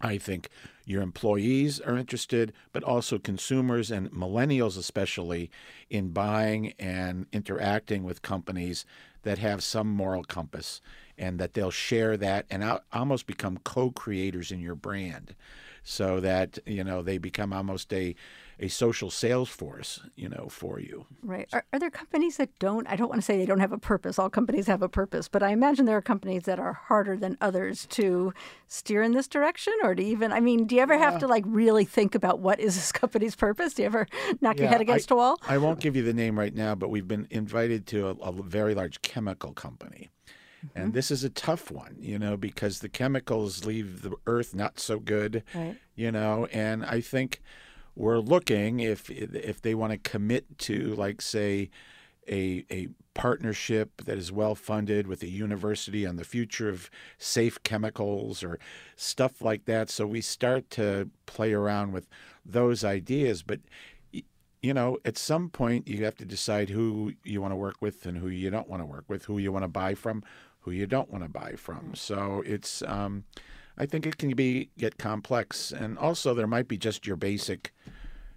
I 0.00 0.18
think 0.18 0.50
your 0.84 1.02
employees 1.02 1.80
are 1.80 1.96
interested, 1.96 2.52
but 2.72 2.84
also 2.84 3.18
consumers 3.18 3.90
and 3.90 4.10
millennials, 4.12 4.78
especially, 4.78 5.50
in 5.90 6.10
buying 6.10 6.74
and 6.78 7.26
interacting 7.32 8.04
with 8.04 8.22
companies 8.22 8.84
that 9.22 9.38
have 9.38 9.64
some 9.64 9.88
moral 9.88 10.22
compass 10.22 10.80
and 11.18 11.38
that 11.40 11.54
they'll 11.54 11.70
share 11.70 12.16
that 12.16 12.46
and 12.50 12.80
almost 12.92 13.26
become 13.26 13.58
co 13.64 13.90
creators 13.90 14.52
in 14.52 14.60
your 14.60 14.74
brand 14.74 15.34
so 15.88 16.18
that, 16.18 16.58
you 16.66 16.82
know, 16.82 17.00
they 17.00 17.16
become 17.16 17.52
almost 17.52 17.92
a, 17.92 18.12
a 18.58 18.66
social 18.66 19.08
sales 19.08 19.48
force, 19.48 20.00
you 20.16 20.28
know, 20.28 20.48
for 20.50 20.80
you. 20.80 21.06
Right. 21.22 21.48
Are, 21.52 21.64
are 21.72 21.78
there 21.78 21.90
companies 21.90 22.38
that 22.38 22.50
don't? 22.58 22.88
I 22.88 22.96
don't 22.96 23.08
want 23.08 23.20
to 23.20 23.24
say 23.24 23.38
they 23.38 23.46
don't 23.46 23.60
have 23.60 23.70
a 23.70 23.78
purpose. 23.78 24.18
All 24.18 24.28
companies 24.28 24.66
have 24.66 24.82
a 24.82 24.88
purpose, 24.88 25.28
but 25.28 25.44
I 25.44 25.50
imagine 25.50 25.86
there 25.86 25.96
are 25.96 26.02
companies 26.02 26.42
that 26.42 26.58
are 26.58 26.72
harder 26.72 27.16
than 27.16 27.38
others 27.40 27.86
to 27.90 28.34
steer 28.66 29.00
in 29.00 29.12
this 29.12 29.28
direction, 29.28 29.74
or 29.84 29.94
to 29.94 30.02
even. 30.02 30.32
I 30.32 30.40
mean, 30.40 30.66
do 30.66 30.74
you 30.74 30.82
ever 30.82 30.98
have 30.98 31.20
to 31.20 31.28
like 31.28 31.44
really 31.46 31.84
think 31.84 32.16
about 32.16 32.40
what 32.40 32.58
is 32.58 32.74
this 32.74 32.90
company's 33.02 33.36
purpose? 33.36 33.74
Do 33.74 33.82
you 33.82 33.86
ever 33.86 34.08
knock 34.40 34.58
your 34.58 34.68
head 34.68 34.80
against 34.80 35.12
I, 35.12 35.14
a 35.14 35.18
wall? 35.18 35.38
I 35.46 35.58
won't 35.58 35.78
give 35.78 35.94
you 35.94 36.02
the 36.02 36.14
name 36.14 36.36
right 36.36 36.54
now, 36.54 36.74
but 36.74 36.90
we've 36.90 37.06
been 37.06 37.28
invited 37.30 37.86
to 37.88 38.08
a, 38.08 38.12
a 38.14 38.32
very 38.32 38.74
large 38.74 39.02
chemical 39.02 39.52
company. 39.52 40.10
Mm-hmm. 40.68 40.78
And 40.78 40.92
this 40.94 41.10
is 41.10 41.24
a 41.24 41.30
tough 41.30 41.70
one, 41.70 41.96
you 42.00 42.18
know, 42.18 42.36
because 42.36 42.80
the 42.80 42.88
chemicals 42.88 43.64
leave 43.64 44.02
the 44.02 44.12
earth 44.26 44.54
not 44.54 44.78
so 44.80 44.98
good, 44.98 45.42
Right. 45.54 45.76
you 45.94 46.10
know, 46.12 46.46
and 46.52 46.84
I 46.84 47.00
think 47.00 47.42
we're 47.94 48.18
looking 48.18 48.80
if 48.80 49.08
if 49.10 49.62
they 49.62 49.74
want 49.74 49.92
to 49.92 50.10
commit 50.10 50.58
to 50.58 50.94
like 50.94 51.22
say 51.22 51.70
a 52.28 52.64
a 52.70 52.88
partnership 53.14 54.02
that 54.04 54.18
is 54.18 54.30
well 54.30 54.54
funded 54.54 55.06
with 55.06 55.22
a 55.22 55.28
university 55.28 56.04
on 56.04 56.16
the 56.16 56.24
future 56.24 56.68
of 56.68 56.90
safe 57.16 57.62
chemicals 57.62 58.42
or 58.44 58.58
stuff 58.96 59.40
like 59.40 59.64
that 59.64 59.88
so 59.88 60.06
we 60.06 60.20
start 60.20 60.68
to 60.68 61.08
play 61.24 61.54
around 61.54 61.92
with 61.92 62.06
those 62.44 62.84
ideas 62.84 63.42
but 63.42 63.60
you 64.60 64.74
know 64.74 64.98
at 65.04 65.16
some 65.16 65.48
point 65.48 65.88
you 65.88 66.04
have 66.04 66.16
to 66.16 66.26
decide 66.26 66.68
who 66.68 67.12
you 67.24 67.40
want 67.40 67.52
to 67.52 67.56
work 67.56 67.76
with 67.80 68.04
and 68.04 68.18
who 68.18 68.28
you 68.28 68.50
don't 68.50 68.68
want 68.68 68.82
to 68.82 68.86
work 68.86 69.04
with 69.08 69.24
who 69.24 69.38
you 69.38 69.50
want 69.50 69.62
to 69.64 69.68
buy 69.68 69.94
from 69.94 70.22
who 70.66 70.72
you 70.72 70.86
don't 70.86 71.10
want 71.10 71.24
to 71.24 71.30
buy 71.30 71.54
from 71.56 71.94
so 71.94 72.42
it's 72.44 72.82
um 72.82 73.24
I 73.78 73.86
think 73.86 74.06
it 74.06 74.18
can 74.18 74.34
be 74.34 74.70
get 74.78 74.98
complex, 74.98 75.72
and 75.72 75.98
also 75.98 76.34
there 76.34 76.46
might 76.46 76.68
be 76.68 76.78
just 76.78 77.06
your 77.06 77.16
basic 77.16 77.72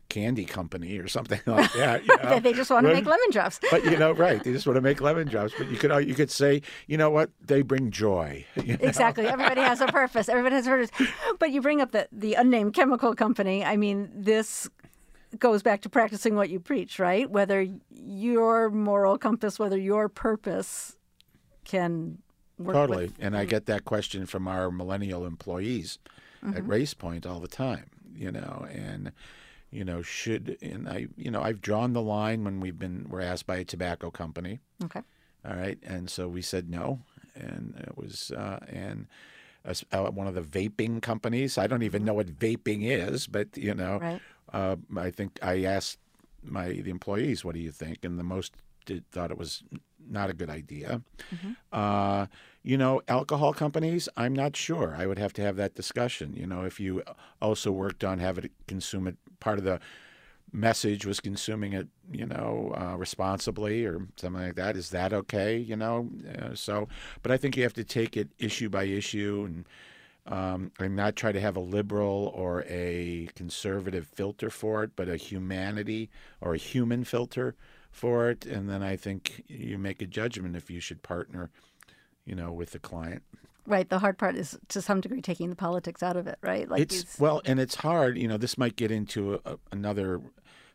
candy 0.09 0.43
company 0.43 0.97
or 0.97 1.07
something 1.07 1.39
like 1.45 1.71
that. 1.73 2.03
You 2.05 2.17
know? 2.17 2.39
They 2.39 2.51
just 2.51 2.71
want 2.71 2.85
to 2.87 2.93
make 2.93 3.05
lemon 3.05 3.31
drops. 3.31 3.59
But 3.71 3.85
you 3.85 3.97
know, 3.97 4.11
right? 4.11 4.43
They 4.43 4.51
just 4.53 4.65
want 4.65 4.75
to 4.75 4.81
make 4.81 4.99
lemon 4.99 5.27
drops. 5.27 5.53
But 5.57 5.69
you 5.69 5.77
could 5.77 6.07
you 6.07 6.15
could 6.15 6.31
say, 6.31 6.61
you 6.87 6.97
know 6.97 7.09
what? 7.09 7.29
They 7.45 7.61
bring 7.61 7.91
joy. 7.91 8.45
you 8.55 8.73
know? 8.73 8.79
Exactly. 8.81 9.27
Everybody 9.27 9.61
has 9.61 9.81
a 9.81 9.87
purpose. 9.87 10.27
Everybody 10.27 10.55
has 10.55 10.67
a 10.67 10.71
purpose. 10.71 10.91
But 11.37 11.51
you 11.51 11.61
bring 11.61 11.79
up 11.79 11.91
the, 11.91 12.07
the 12.11 12.33
unnamed 12.33 12.73
chemical 12.73 13.15
company. 13.15 13.63
I 13.63 13.77
mean, 13.77 14.09
this 14.13 14.69
goes 15.37 15.61
back 15.61 15.81
to 15.81 15.89
practicing 15.89 16.35
what 16.35 16.49
you 16.49 16.59
preach, 16.59 16.99
right? 16.99 17.29
Whether 17.29 17.67
your 17.91 18.71
moral 18.71 19.17
compass, 19.17 19.59
whether 19.59 19.77
your 19.77 20.09
purpose 20.09 20.97
can 21.69 22.17
work 22.57 22.75
Totally. 22.75 23.05
with. 23.05 23.15
And 23.19 23.37
I 23.37 23.45
get 23.45 23.65
that 23.67 23.85
question 23.85 24.25
from 24.25 24.47
our 24.47 24.71
millennial 24.71 25.25
employees 25.25 25.99
at 26.43 26.63
Racepoint 26.63 27.25
all 27.25 27.39
the 27.39 27.47
time, 27.47 27.89
you 28.15 28.31
know, 28.31 28.65
and 28.71 29.11
you 29.71 29.85
know, 29.85 30.01
should 30.01 30.57
and 30.61 30.89
I 30.89 31.07
you 31.15 31.29
know, 31.31 31.41
I've 31.41 31.61
drawn 31.61 31.93
the 31.93 32.01
line 32.01 32.43
when 32.43 32.59
we've 32.59 32.79
been 32.79 33.05
we're 33.09 33.21
asked 33.21 33.45
by 33.47 33.57
a 33.57 33.63
tobacco 33.65 34.09
company. 34.09 34.59
Okay. 34.83 35.01
All 35.45 35.55
right. 35.55 35.77
And 35.83 36.09
so 36.09 36.27
we 36.27 36.41
said 36.41 36.69
no. 36.69 37.01
And 37.35 37.75
it 37.87 37.97
was, 37.97 38.31
uh, 38.31 38.59
and 38.67 39.07
uh, 39.93 40.11
one 40.11 40.27
of 40.27 40.35
the 40.35 40.41
vaping 40.41 41.01
companies, 41.01 41.57
I 41.57 41.67
don't 41.67 41.83
even 41.83 42.03
know 42.03 42.13
what 42.15 42.27
vaping 42.27 42.81
is, 42.83 43.27
but, 43.27 43.55
you 43.55 43.73
know, 43.73 43.99
Right. 43.99 44.21
uh, 44.51 44.75
I 44.97 45.09
think 45.11 45.39
I 45.41 45.63
asked 45.63 45.99
my 46.43 46.69
the 46.69 46.89
employees, 46.89 47.45
what 47.45 47.55
do 47.55 47.61
you 47.61 47.71
think? 47.71 48.03
And 48.03 48.19
the 48.19 48.23
most 48.23 48.53
did, 48.85 49.09
thought 49.11 49.31
it 49.31 49.37
was 49.37 49.63
not 50.09 50.29
a 50.29 50.33
good 50.33 50.49
idea. 50.49 51.01
Uh, 51.71 52.25
you 52.63 52.77
know, 52.77 53.01
alcohol 53.07 53.53
companies, 53.53 54.09
I'm 54.17 54.33
not 54.33 54.55
sure. 54.55 54.95
I 54.97 55.05
would 55.05 55.17
have 55.17 55.33
to 55.33 55.41
have 55.41 55.55
that 55.57 55.75
discussion. 55.75 56.33
You 56.35 56.45
know, 56.47 56.63
if 56.65 56.79
you 56.79 57.03
also 57.41 57.71
worked 57.71 58.03
on 58.03 58.19
having 58.19 58.45
it 58.45 58.51
consume 58.67 59.07
it, 59.07 59.15
part 59.39 59.57
of 59.59 59.63
the 59.63 59.79
message 60.51 61.05
was 61.05 61.19
consuming 61.19 61.73
it, 61.73 61.87
you 62.11 62.25
know, 62.25 62.73
uh, 62.75 62.97
responsibly 62.97 63.85
or 63.85 64.07
something 64.17 64.41
like 64.41 64.55
that. 64.55 64.75
Is 64.75 64.89
that 64.89 65.13
okay? 65.13 65.57
You 65.57 65.75
know, 65.75 66.09
uh, 66.37 66.55
so, 66.55 66.87
but 67.21 67.31
I 67.31 67.37
think 67.37 67.55
you 67.55 67.63
have 67.63 67.73
to 67.73 67.83
take 67.83 68.17
it 68.17 68.29
issue 68.39 68.69
by 68.69 68.83
issue 68.83 69.43
and. 69.45 69.65
Um, 70.27 70.71
and 70.77 70.95
not 70.95 71.15
try 71.15 71.31
to 71.31 71.39
have 71.39 71.55
a 71.55 71.59
liberal 71.59 72.31
or 72.35 72.63
a 72.67 73.29
conservative 73.33 74.05
filter 74.05 74.51
for 74.51 74.83
it, 74.83 74.91
but 74.95 75.09
a 75.09 75.15
humanity 75.15 76.11
or 76.39 76.53
a 76.53 76.57
human 76.57 77.03
filter 77.03 77.55
for 77.91 78.29
it. 78.29 78.45
And 78.45 78.69
then 78.69 78.83
I 78.83 78.95
think 78.95 79.43
you 79.47 79.77
make 79.77 80.01
a 80.01 80.05
judgment 80.05 80.55
if 80.55 80.69
you 80.69 80.79
should 80.79 81.03
partner, 81.03 81.49
you 82.25 82.35
know, 82.35 82.51
with 82.51 82.71
the 82.71 82.79
client. 82.79 83.23
Right. 83.65 83.87
The 83.87 83.99
hard 83.99 84.17
part 84.17 84.35
is 84.35 84.57
to 84.69 84.81
some 84.81 84.99
degree 84.99 85.21
taking 85.21 85.49
the 85.49 85.55
politics 85.55 86.01
out 86.01 86.17
of 86.17 86.25
it, 86.27 86.39
right? 86.41 86.67
Like 86.67 86.81
it's 86.81 87.03
these- 87.03 87.19
well, 87.19 87.41
and 87.45 87.59
it's 87.59 87.75
hard. 87.75 88.17
You 88.17 88.27
know, 88.27 88.37
this 88.37 88.57
might 88.57 88.75
get 88.75 88.89
into 88.89 89.35
a, 89.35 89.39
a, 89.45 89.57
another 89.71 90.21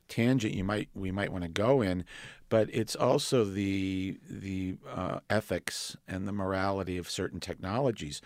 tangent 0.08 0.54
you 0.54 0.64
might 0.64 0.88
we 0.94 1.10
might 1.10 1.32
want 1.32 1.42
to 1.44 1.48
go 1.50 1.80
in, 1.80 2.04
but 2.48 2.68
it's 2.72 2.94
also 2.94 3.44
the 3.44 4.18
the 4.28 4.76
uh, 4.88 5.20
ethics 5.30 5.96
and 6.06 6.28
the 6.28 6.32
morality 6.32 6.96
of 6.96 7.10
certain 7.10 7.40
technologies. 7.40 8.20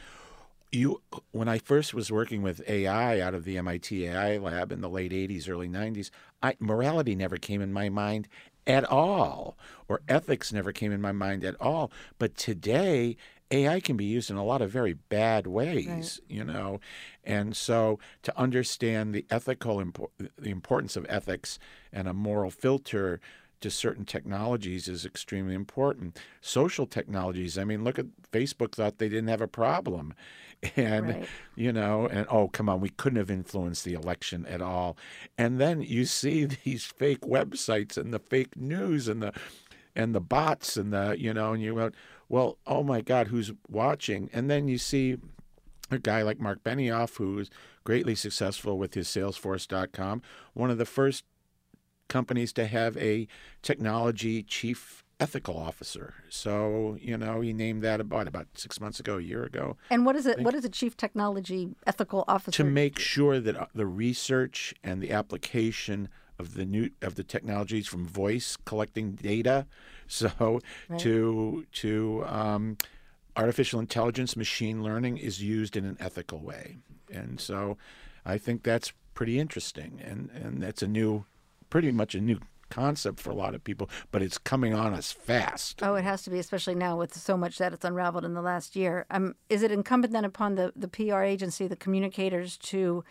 You, 0.71 1.01
when 1.31 1.49
I 1.49 1.57
first 1.59 1.95
was 1.95 2.13
working 2.13 2.43
with 2.43 2.61
AI 2.69 3.21
out 3.21 3.33
of 3.33 3.45
the 3.45 3.57
MIT 3.57 4.07
AI 4.07 4.37
lab 4.37 4.71
in 4.71 4.83
the 4.83 4.91
late 4.91 5.13
'80s, 5.13 5.49
early 5.49 5.69
'90s, 5.69 6.11
I, 6.43 6.57
morality 6.59 7.15
never 7.15 7.39
came 7.39 7.63
in 7.63 7.73
my 7.73 7.89
mind 7.89 8.29
at 8.69 8.85
all, 8.85 9.57
or 9.89 10.03
ethics 10.09 10.53
never 10.53 10.71
came 10.71 10.93
in 10.93 11.01
my 11.01 11.13
mind 11.13 11.43
at 11.43 11.61
all. 11.61 11.91
But 12.19 12.37
today, 12.37 13.17
AI 13.51 13.81
can 13.81 13.97
be 13.97 14.05
used 14.05 14.31
in 14.31 14.37
a 14.37 14.45
lot 14.45 14.61
of 14.61 14.71
very 14.71 14.93
bad 14.93 15.47
ways, 15.47 16.21
you 16.29 16.45
know, 16.45 16.81
and 17.25 17.57
so 17.57 17.99
to 18.23 18.39
understand 18.39 19.15
the 19.15 19.25
ethical 19.31 19.79
impor- 19.79 20.11
the 20.39 20.51
importance 20.51 20.97
of 20.97 21.07
ethics 21.09 21.59
and 21.91 22.07
a 22.07 22.13
moral 22.13 22.51
filter 22.51 23.21
to 23.61 23.71
certain 23.71 24.05
technologies 24.05 24.89
is 24.89 25.05
extremely 25.05 25.55
important. 25.55 26.19
Social 26.41 26.87
technologies, 26.87 27.59
I 27.59 27.65
mean, 27.65 27.85
look 27.85 27.99
at 27.99 28.07
Facebook 28.33 28.73
thought 28.73 28.99
they 28.99 29.09
didn't 29.09 29.29
have 29.29 29.41
a 29.41 29.49
problem. 29.49 30.15
And 30.75 31.07
Right. 31.11 31.29
you 31.55 31.73
know, 31.73 32.09
and 32.09 32.27
oh, 32.29 32.49
come 32.49 32.69
on, 32.69 32.81
we 32.81 32.89
couldn't 32.89 33.19
have 33.19 33.31
influenced 33.31 33.85
the 33.85 33.95
election 33.95 34.45
at 34.47 34.61
all. 34.61 34.97
And 35.39 35.61
then 35.61 35.83
you 35.83 36.05
see 36.05 36.45
these 36.65 36.85
fake 36.85 37.21
websites 37.21 37.97
and 37.97 38.13
the 38.13 38.19
fake 38.19 38.57
news 38.57 39.07
and 39.07 39.23
the 39.23 39.33
and 39.95 40.17
the 40.17 40.21
bots 40.21 40.77
and 40.77 40.93
the 40.93 41.15
you 41.17 41.33
know, 41.33 41.53
and 41.53 41.63
you 41.63 41.77
went, 41.77 41.95
well, 42.29 42.59
oh 42.67 42.83
my 42.83 43.01
God, 43.03 43.29
who's 43.29 43.53
watching? 43.69 44.31
And 44.33 44.51
then 44.51 44.67
you 44.67 44.79
see 44.79 45.19
a 45.93 45.99
guy 45.99 46.23
like 46.23 46.41
Mark 46.41 46.65
Benioff, 46.65 47.19
who 47.19 47.39
is 47.39 47.51
greatly 47.85 48.17
successful 48.17 48.79
with 48.79 48.95
his 48.95 49.07
Salesforce.com, 49.07 50.23
one 50.55 50.71
of 50.71 50.79
the 50.79 50.85
first 50.85 51.25
companies 52.09 52.53
to 52.55 52.67
have 52.67 52.97
a 52.97 53.29
technology 53.63 54.43
chief 54.43 55.05
ethical 55.21 55.57
officer. 55.57 56.15
So, 56.29 56.97
you 57.01 57.17
know, 57.19 57.41
he 57.41 57.53
named 57.53 57.83
that 57.83 58.01
about 58.01 58.29
about 58.29 58.47
six 58.55 58.81
months 58.81 59.01
ago, 59.01 59.19
a 59.19 59.21
year 59.21 59.45
ago, 59.45 59.77
and 59.91 60.07
what 60.07 60.17
is 60.17 60.27
it? 60.27 60.41
What 60.41 60.55
is 60.55 60.65
a 60.65 60.69
chief 60.69 60.97
technology 60.97 61.71
ethical 61.87 62.25
officer? 62.29 62.63
to 62.63 62.65
make 62.65 62.99
sure 62.99 63.41
that 63.41 63.57
uh, 63.57 63.67
the 63.75 63.87
research 63.87 64.75
and 64.83 65.03
the 65.03 65.11
application 65.11 66.09
of 66.39 66.55
the 66.55 66.65
new 66.65 66.91
of 67.03 67.17
the 67.17 67.25
technologies 67.25 67.87
from 67.87 68.07
voice 68.07 68.57
collecting 68.65 69.13
data, 69.13 69.67
so 70.07 70.61
to 70.99 71.67
to 71.73 72.25
um, 72.27 72.77
artificial 73.37 73.81
intelligence, 73.81 74.37
machine 74.37 74.83
learning 74.83 75.19
is 75.19 75.43
used 75.43 75.77
in 75.77 75.85
an 75.85 75.97
ethical 76.01 76.41
way, 76.41 76.79
and 77.13 77.41
so. 77.41 77.77
I 78.25 78.37
think 78.37 78.63
that's 78.63 78.93
pretty 79.15 79.39
interesting, 79.41 80.03
and 80.05 80.29
and 80.35 80.63
that's 80.63 80.83
a 80.83 80.87
new, 80.87 81.25
pretty 81.71 81.93
much 81.93 82.15
a 82.15 82.21
new 82.21 82.39
concept 82.71 83.21
for 83.21 83.31
a 83.31 83.35
lot 83.35 83.55
of 83.55 83.65
people, 83.65 83.89
but 84.11 84.23
it's 84.23 84.39
coming 84.39 84.75
on 84.75 84.95
us 84.95 85.13
fast. 85.13 85.83
Oh, 85.83 85.95
it 85.95 86.05
has 86.05 86.23
to 86.25 86.31
be, 86.31 86.39
especially 86.39 86.75
now 86.75 86.97
with 86.97 87.15
so 87.15 87.37
much 87.37 87.59
that 87.59 87.73
it's 87.73 87.85
unraveled 87.85 88.25
in 88.25 88.35
the 88.35 88.43
last 88.43 88.77
year. 88.77 89.07
Um, 89.11 89.35
is 89.49 89.63
it 89.63 89.73
incumbent 89.73 90.13
then 90.13 90.25
upon 90.25 90.55
the, 90.55 90.73
the 90.77 90.89
PR 90.89 91.23
agency, 91.23 91.67
the 91.67 91.77
communicators, 91.77 92.57
to 92.59 93.05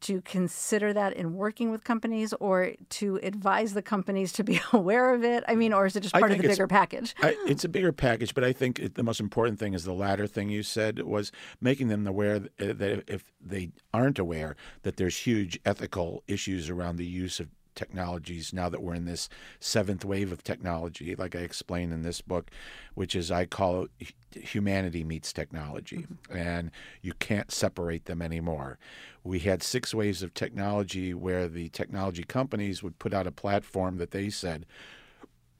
to 0.00 0.20
consider 0.20 0.92
that 0.92 1.12
in 1.14 1.34
working 1.34 1.72
with 1.72 1.82
companies 1.82 2.32
or 2.34 2.72
to 2.88 3.18
advise 3.22 3.74
the 3.74 3.82
companies 3.82 4.32
to 4.32 4.44
be 4.44 4.60
aware 4.72 5.12
of 5.12 5.24
it? 5.24 5.42
I 5.48 5.56
mean, 5.56 5.72
or 5.72 5.86
is 5.86 5.96
it 5.96 6.02
just 6.02 6.14
part 6.14 6.30
of 6.30 6.38
the 6.38 6.46
bigger 6.46 6.68
package? 6.68 7.16
I, 7.20 7.36
it's 7.46 7.64
a 7.64 7.68
bigger 7.68 7.92
package, 7.92 8.32
but 8.32 8.44
I 8.44 8.52
think 8.52 8.78
it, 8.78 8.94
the 8.94 9.02
most 9.02 9.18
important 9.18 9.58
thing 9.58 9.74
is 9.74 9.84
the 9.84 9.92
latter 9.92 10.28
thing 10.28 10.50
you 10.50 10.62
said 10.62 11.02
was 11.02 11.32
making 11.60 11.88
them 11.88 12.06
aware 12.06 12.38
that 12.38 13.04
if 13.08 13.24
they 13.44 13.70
aren't 13.92 14.20
aware 14.20 14.54
that 14.82 14.98
there's 14.98 15.16
huge 15.16 15.58
ethical 15.64 16.22
issues 16.28 16.70
around 16.70 16.96
the 16.96 17.06
use 17.06 17.40
of 17.40 17.48
technologies 17.78 18.52
now 18.52 18.68
that 18.68 18.82
we're 18.82 18.94
in 18.94 19.04
this 19.04 19.28
seventh 19.60 20.04
wave 20.04 20.32
of 20.32 20.42
technology, 20.42 21.14
like 21.14 21.36
I 21.36 21.38
explain 21.38 21.92
in 21.92 22.02
this 22.02 22.20
book, 22.20 22.50
which 22.94 23.14
is 23.14 23.30
I 23.30 23.46
call 23.46 23.86
it 24.00 24.12
humanity 24.32 25.04
meets 25.04 25.32
technology, 25.32 25.98
mm-hmm. 25.98 26.36
and 26.36 26.70
you 27.00 27.12
can't 27.14 27.52
separate 27.52 28.06
them 28.06 28.20
anymore. 28.20 28.78
We 29.22 29.38
had 29.38 29.62
six 29.62 29.94
waves 29.94 30.24
of 30.24 30.34
technology 30.34 31.14
where 31.14 31.46
the 31.46 31.68
technology 31.68 32.24
companies 32.24 32.82
would 32.82 32.98
put 32.98 33.14
out 33.14 33.28
a 33.28 33.32
platform 33.32 33.98
that 33.98 34.10
they 34.10 34.28
said 34.28 34.66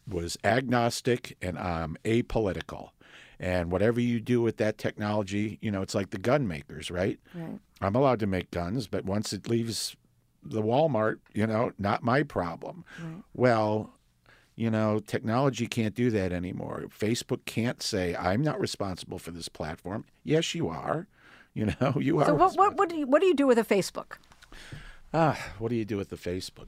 was 0.09 0.37
agnostic 0.43 1.37
and 1.41 1.57
um, 1.57 1.97
apolitical. 2.05 2.91
And 3.41 3.71
whatever 3.71 4.01
you 4.01 4.19
do 4.19 4.43
with 4.43 4.57
that 4.57 4.79
technology, 4.79 5.59
you 5.61 5.71
know, 5.71 5.83
it's 5.83 5.95
like 5.95 6.11
the 6.11 6.19
gun 6.19 6.49
makers, 6.49 6.91
right? 6.91 7.21
Right. 7.33 7.61
I'm 7.81 7.95
allowed 7.95 8.19
to 8.21 8.27
make 8.27 8.51
guns, 8.51 8.89
but 8.89 9.05
once 9.05 9.33
it 9.33 9.49
leaves 9.49 9.95
the 10.43 10.63
Walmart, 10.63 11.19
you 11.33 11.47
know, 11.47 11.73
not 11.79 12.03
my 12.03 12.23
problem. 12.23 12.85
Right. 13.03 13.23
Well, 13.35 13.95
you 14.57 14.71
know, 14.71 14.99
technology 14.99 15.67
can't 15.67 15.95
do 15.95 16.11
that 16.11 16.33
anymore. 16.33 16.85
Facebook 16.89 17.45
can't 17.45 17.83
say, 17.83 18.17
I'm 18.17 18.43
not 18.43 18.59
responsible 18.59 19.19
for 19.19 19.31
this 19.31 19.49
platform. 19.49 20.05
Yes, 20.25 20.55
you 20.55 20.69
are. 20.69 21.07
You 21.55 21.67
know, 21.81 21.95
you 21.99 22.19
are. 22.19 22.27
So, 22.27 22.35
what, 22.35 22.57
what, 22.57 22.77
what, 22.77 22.89
do, 22.89 22.97
you, 22.97 23.07
what 23.07 23.21
do 23.21 23.27
you 23.27 23.35
do 23.35 23.47
with 23.47 23.59
a 23.59 23.65
Facebook? 23.65 24.17
Ah, 25.15 25.39
what 25.59 25.69
do 25.69 25.77
you 25.77 25.85
do 25.85 25.97
with 25.97 26.11
the 26.11 26.17
Facebook? 26.17 26.67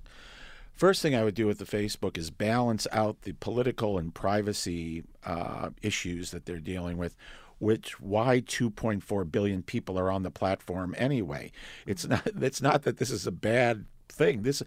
First 0.73 1.03
thing 1.03 1.15
I 1.15 1.25
would 1.25 1.35
do 1.35 1.47
with 1.47 1.59
the 1.59 1.67
Facebook 1.67 2.17
is 2.17 2.31
balance 2.31 2.87
out 2.91 3.23
the 3.23 3.33
political 3.33 3.99
and 3.99 4.15
privacy 4.15 5.03
uh, 5.27 5.71
issues 5.83 6.31
that 6.31 6.47
they're 6.47 6.59
dealing 6.59 6.97
with 6.97 7.17
which 7.61 8.01
why 8.01 8.41
2.4 8.41 9.31
billion 9.31 9.63
people 9.63 9.99
are 9.99 10.11
on 10.11 10.25
the 10.25 10.31
platform 10.31 10.95
anyway. 10.99 11.53
It's 11.87 12.07
not 12.07 12.27
it's 12.43 12.61
not 12.61 12.83
that 12.83 12.97
this 12.97 13.11
is 13.11 13.27
a 13.27 13.33
bad 13.33 13.85
thing. 14.09 14.43
This 14.43 14.63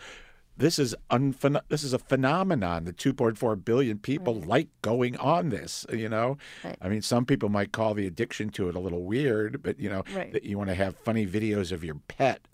this 0.56 0.78
is 0.78 0.96
unphen- 1.10 1.62
this 1.70 1.84
is 1.84 1.94
a 1.94 2.00
phenomenon. 2.00 2.86
The 2.86 2.94
2.4 2.94 3.66
billion 3.66 3.98
people 3.98 4.36
right. 4.36 4.48
like 4.48 4.68
going 4.82 5.18
on 5.18 5.50
this. 5.50 5.86
You 5.92 6.10
know, 6.10 6.38
right. 6.64 6.78
I 6.82 6.90
mean, 6.90 7.02
some 7.02 7.26
people 7.26 7.50
might 7.50 7.72
call 7.72 7.94
the 7.94 8.06
addiction 8.06 8.50
to 8.52 8.70
it 8.70 8.76
a 8.76 8.80
little 8.80 9.04
weird, 9.04 9.64
but 9.64 9.80
you 9.80 9.90
know, 9.90 10.04
right. 10.14 10.32
that 10.32 10.44
you 10.44 10.58
want 10.58 10.70
to 10.70 10.76
have 10.76 10.96
funny 10.98 11.26
videos 11.26 11.72
of 11.72 11.84
your 11.84 11.96
pet. 12.08 12.48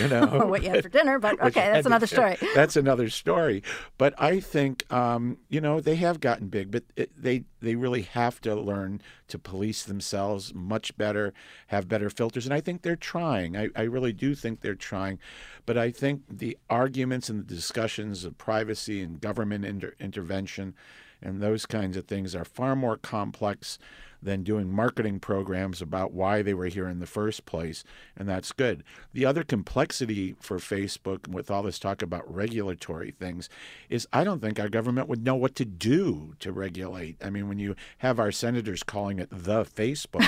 You 0.00 0.08
know, 0.08 0.28
or 0.32 0.46
what 0.50 0.62
you 0.62 0.70
had 0.70 0.82
for 0.82 0.90
dinner. 0.90 1.18
But 1.18 1.40
okay, 1.46 1.72
that's 1.72 1.86
another 1.86 2.06
story. 2.06 2.36
That's 2.54 2.76
another 2.76 3.08
story. 3.08 3.62
But 3.96 4.14
I 4.18 4.40
think 4.40 4.90
um, 4.92 5.38
you 5.48 5.60
know 5.60 5.80
they 5.80 5.96
have 5.96 6.20
gotten 6.20 6.48
big, 6.48 6.70
but 6.70 6.84
it, 6.94 7.10
they 7.16 7.44
they 7.66 7.74
really 7.74 8.02
have 8.02 8.40
to 8.42 8.54
learn 8.54 9.00
to 9.28 9.38
police 9.38 9.82
themselves 9.82 10.54
much 10.54 10.96
better, 10.96 11.34
have 11.68 11.88
better 11.88 12.08
filters, 12.08 12.46
and 12.46 12.54
I 12.54 12.60
think 12.60 12.82
they're 12.82 12.96
trying. 12.96 13.56
I, 13.56 13.68
I 13.74 13.82
really 13.82 14.12
do 14.12 14.34
think 14.34 14.60
they're 14.60 14.74
trying, 14.74 15.18
but 15.64 15.76
I 15.76 15.90
think 15.90 16.22
the 16.28 16.56
arguments 16.70 17.28
and 17.28 17.40
the 17.40 17.54
discussions 17.54 18.24
of 18.24 18.38
privacy 18.38 19.02
and 19.02 19.20
government 19.20 19.64
inter- 19.64 19.94
intervention 19.98 20.74
and 21.22 21.42
those 21.42 21.66
kinds 21.66 21.96
of 21.96 22.06
things 22.06 22.34
are 22.34 22.44
far 22.44 22.76
more 22.76 22.96
complex 22.96 23.78
than 24.22 24.42
doing 24.42 24.70
marketing 24.70 25.20
programs 25.20 25.82
about 25.82 26.12
why 26.12 26.42
they 26.42 26.54
were 26.54 26.66
here 26.66 26.88
in 26.88 27.00
the 27.00 27.06
first 27.06 27.46
place, 27.46 27.84
and 28.16 28.28
that's 28.28 28.52
good. 28.52 28.82
The 29.12 29.24
other 29.24 29.44
complexity 29.44 30.36
for 30.40 30.58
Facebook, 30.58 31.28
with 31.28 31.50
all 31.50 31.62
this 31.62 31.78
talk 31.78 32.02
about 32.02 32.32
regulatory 32.32 33.10
things, 33.10 33.48
is 33.88 34.06
I 34.12 34.24
don't 34.24 34.40
think 34.40 34.58
our 34.58 34.68
government 34.68 35.08
would 35.08 35.24
know 35.24 35.34
what 35.34 35.54
to 35.56 35.64
do 35.64 36.34
to 36.40 36.52
regulate. 36.52 37.16
I 37.24 37.30
mean, 37.30 37.48
when 37.48 37.58
you 37.58 37.76
have 37.98 38.18
our 38.18 38.32
senators 38.32 38.82
calling 38.82 39.18
it 39.18 39.28
the 39.30 39.64
Facebook 39.64 40.26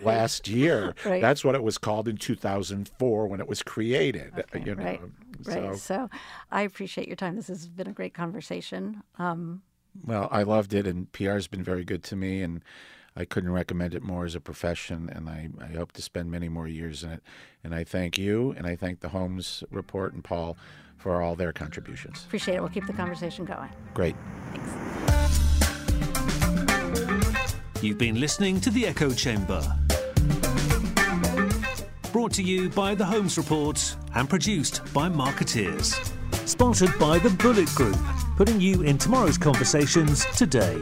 last 0.02 0.48
year, 0.48 0.94
right. 1.04 1.20
that's 1.20 1.44
what 1.44 1.54
it 1.54 1.62
was 1.62 1.78
called 1.78 2.08
in 2.08 2.16
2004 2.16 3.26
when 3.26 3.40
it 3.40 3.48
was 3.48 3.62
created. 3.62 4.32
Okay, 4.38 4.62
you 4.64 4.74
know, 4.74 4.82
right. 4.82 5.00
So. 5.42 5.60
Right. 5.60 5.76
So 5.78 6.10
I 6.50 6.62
appreciate 6.62 7.06
your 7.06 7.16
time. 7.16 7.36
This 7.36 7.48
has 7.48 7.68
been 7.68 7.88
a 7.88 7.92
great 7.92 8.14
conversation. 8.14 9.02
Um, 9.18 9.62
well, 10.04 10.28
I 10.30 10.42
loved 10.42 10.74
it, 10.74 10.86
and 10.86 11.10
PR 11.12 11.32
has 11.32 11.48
been 11.48 11.62
very 11.62 11.84
good 11.84 12.02
to 12.04 12.16
me, 12.16 12.42
and 12.42 12.64
I 13.14 13.24
couldn't 13.24 13.52
recommend 13.52 13.94
it 13.94 14.02
more 14.02 14.24
as 14.24 14.34
a 14.34 14.40
profession, 14.40 15.10
and 15.10 15.28
I, 15.28 15.50
I 15.60 15.66
hope 15.66 15.92
to 15.92 16.02
spend 16.02 16.30
many 16.30 16.48
more 16.48 16.66
years 16.66 17.04
in 17.04 17.10
it. 17.10 17.22
And 17.62 17.74
I 17.74 17.84
thank 17.84 18.16
you, 18.16 18.54
and 18.56 18.66
I 18.66 18.74
thank 18.76 19.00
the 19.00 19.10
Holmes 19.10 19.62
Report 19.70 20.14
and 20.14 20.24
Paul 20.24 20.56
for 20.96 21.20
all 21.20 21.34
their 21.34 21.52
contributions. 21.52 22.24
Appreciate 22.26 22.54
it. 22.54 22.60
We'll 22.60 22.70
keep 22.70 22.86
the 22.86 22.92
conversation 22.92 23.44
going. 23.44 23.68
Great. 23.92 24.16
Thanks. 24.52 24.92
You've 27.82 27.98
been 27.98 28.20
listening 28.20 28.60
to 28.60 28.70
The 28.70 28.86
Echo 28.86 29.10
Chamber. 29.12 29.60
Brought 32.12 32.32
to 32.34 32.42
you 32.42 32.70
by 32.70 32.94
the 32.94 33.04
Holmes 33.04 33.36
Report 33.36 33.96
and 34.14 34.30
produced 34.30 34.82
by 34.94 35.08
Markettiers. 35.08 36.12
Sponsored 36.44 36.96
by 36.98 37.18
the 37.18 37.30
Bulleit 37.30 37.74
Group, 37.74 37.98
putting 38.36 38.60
you 38.60 38.82
in 38.82 38.98
tomorrow's 38.98 39.36
conversations 39.36 40.24
today. 40.36 40.80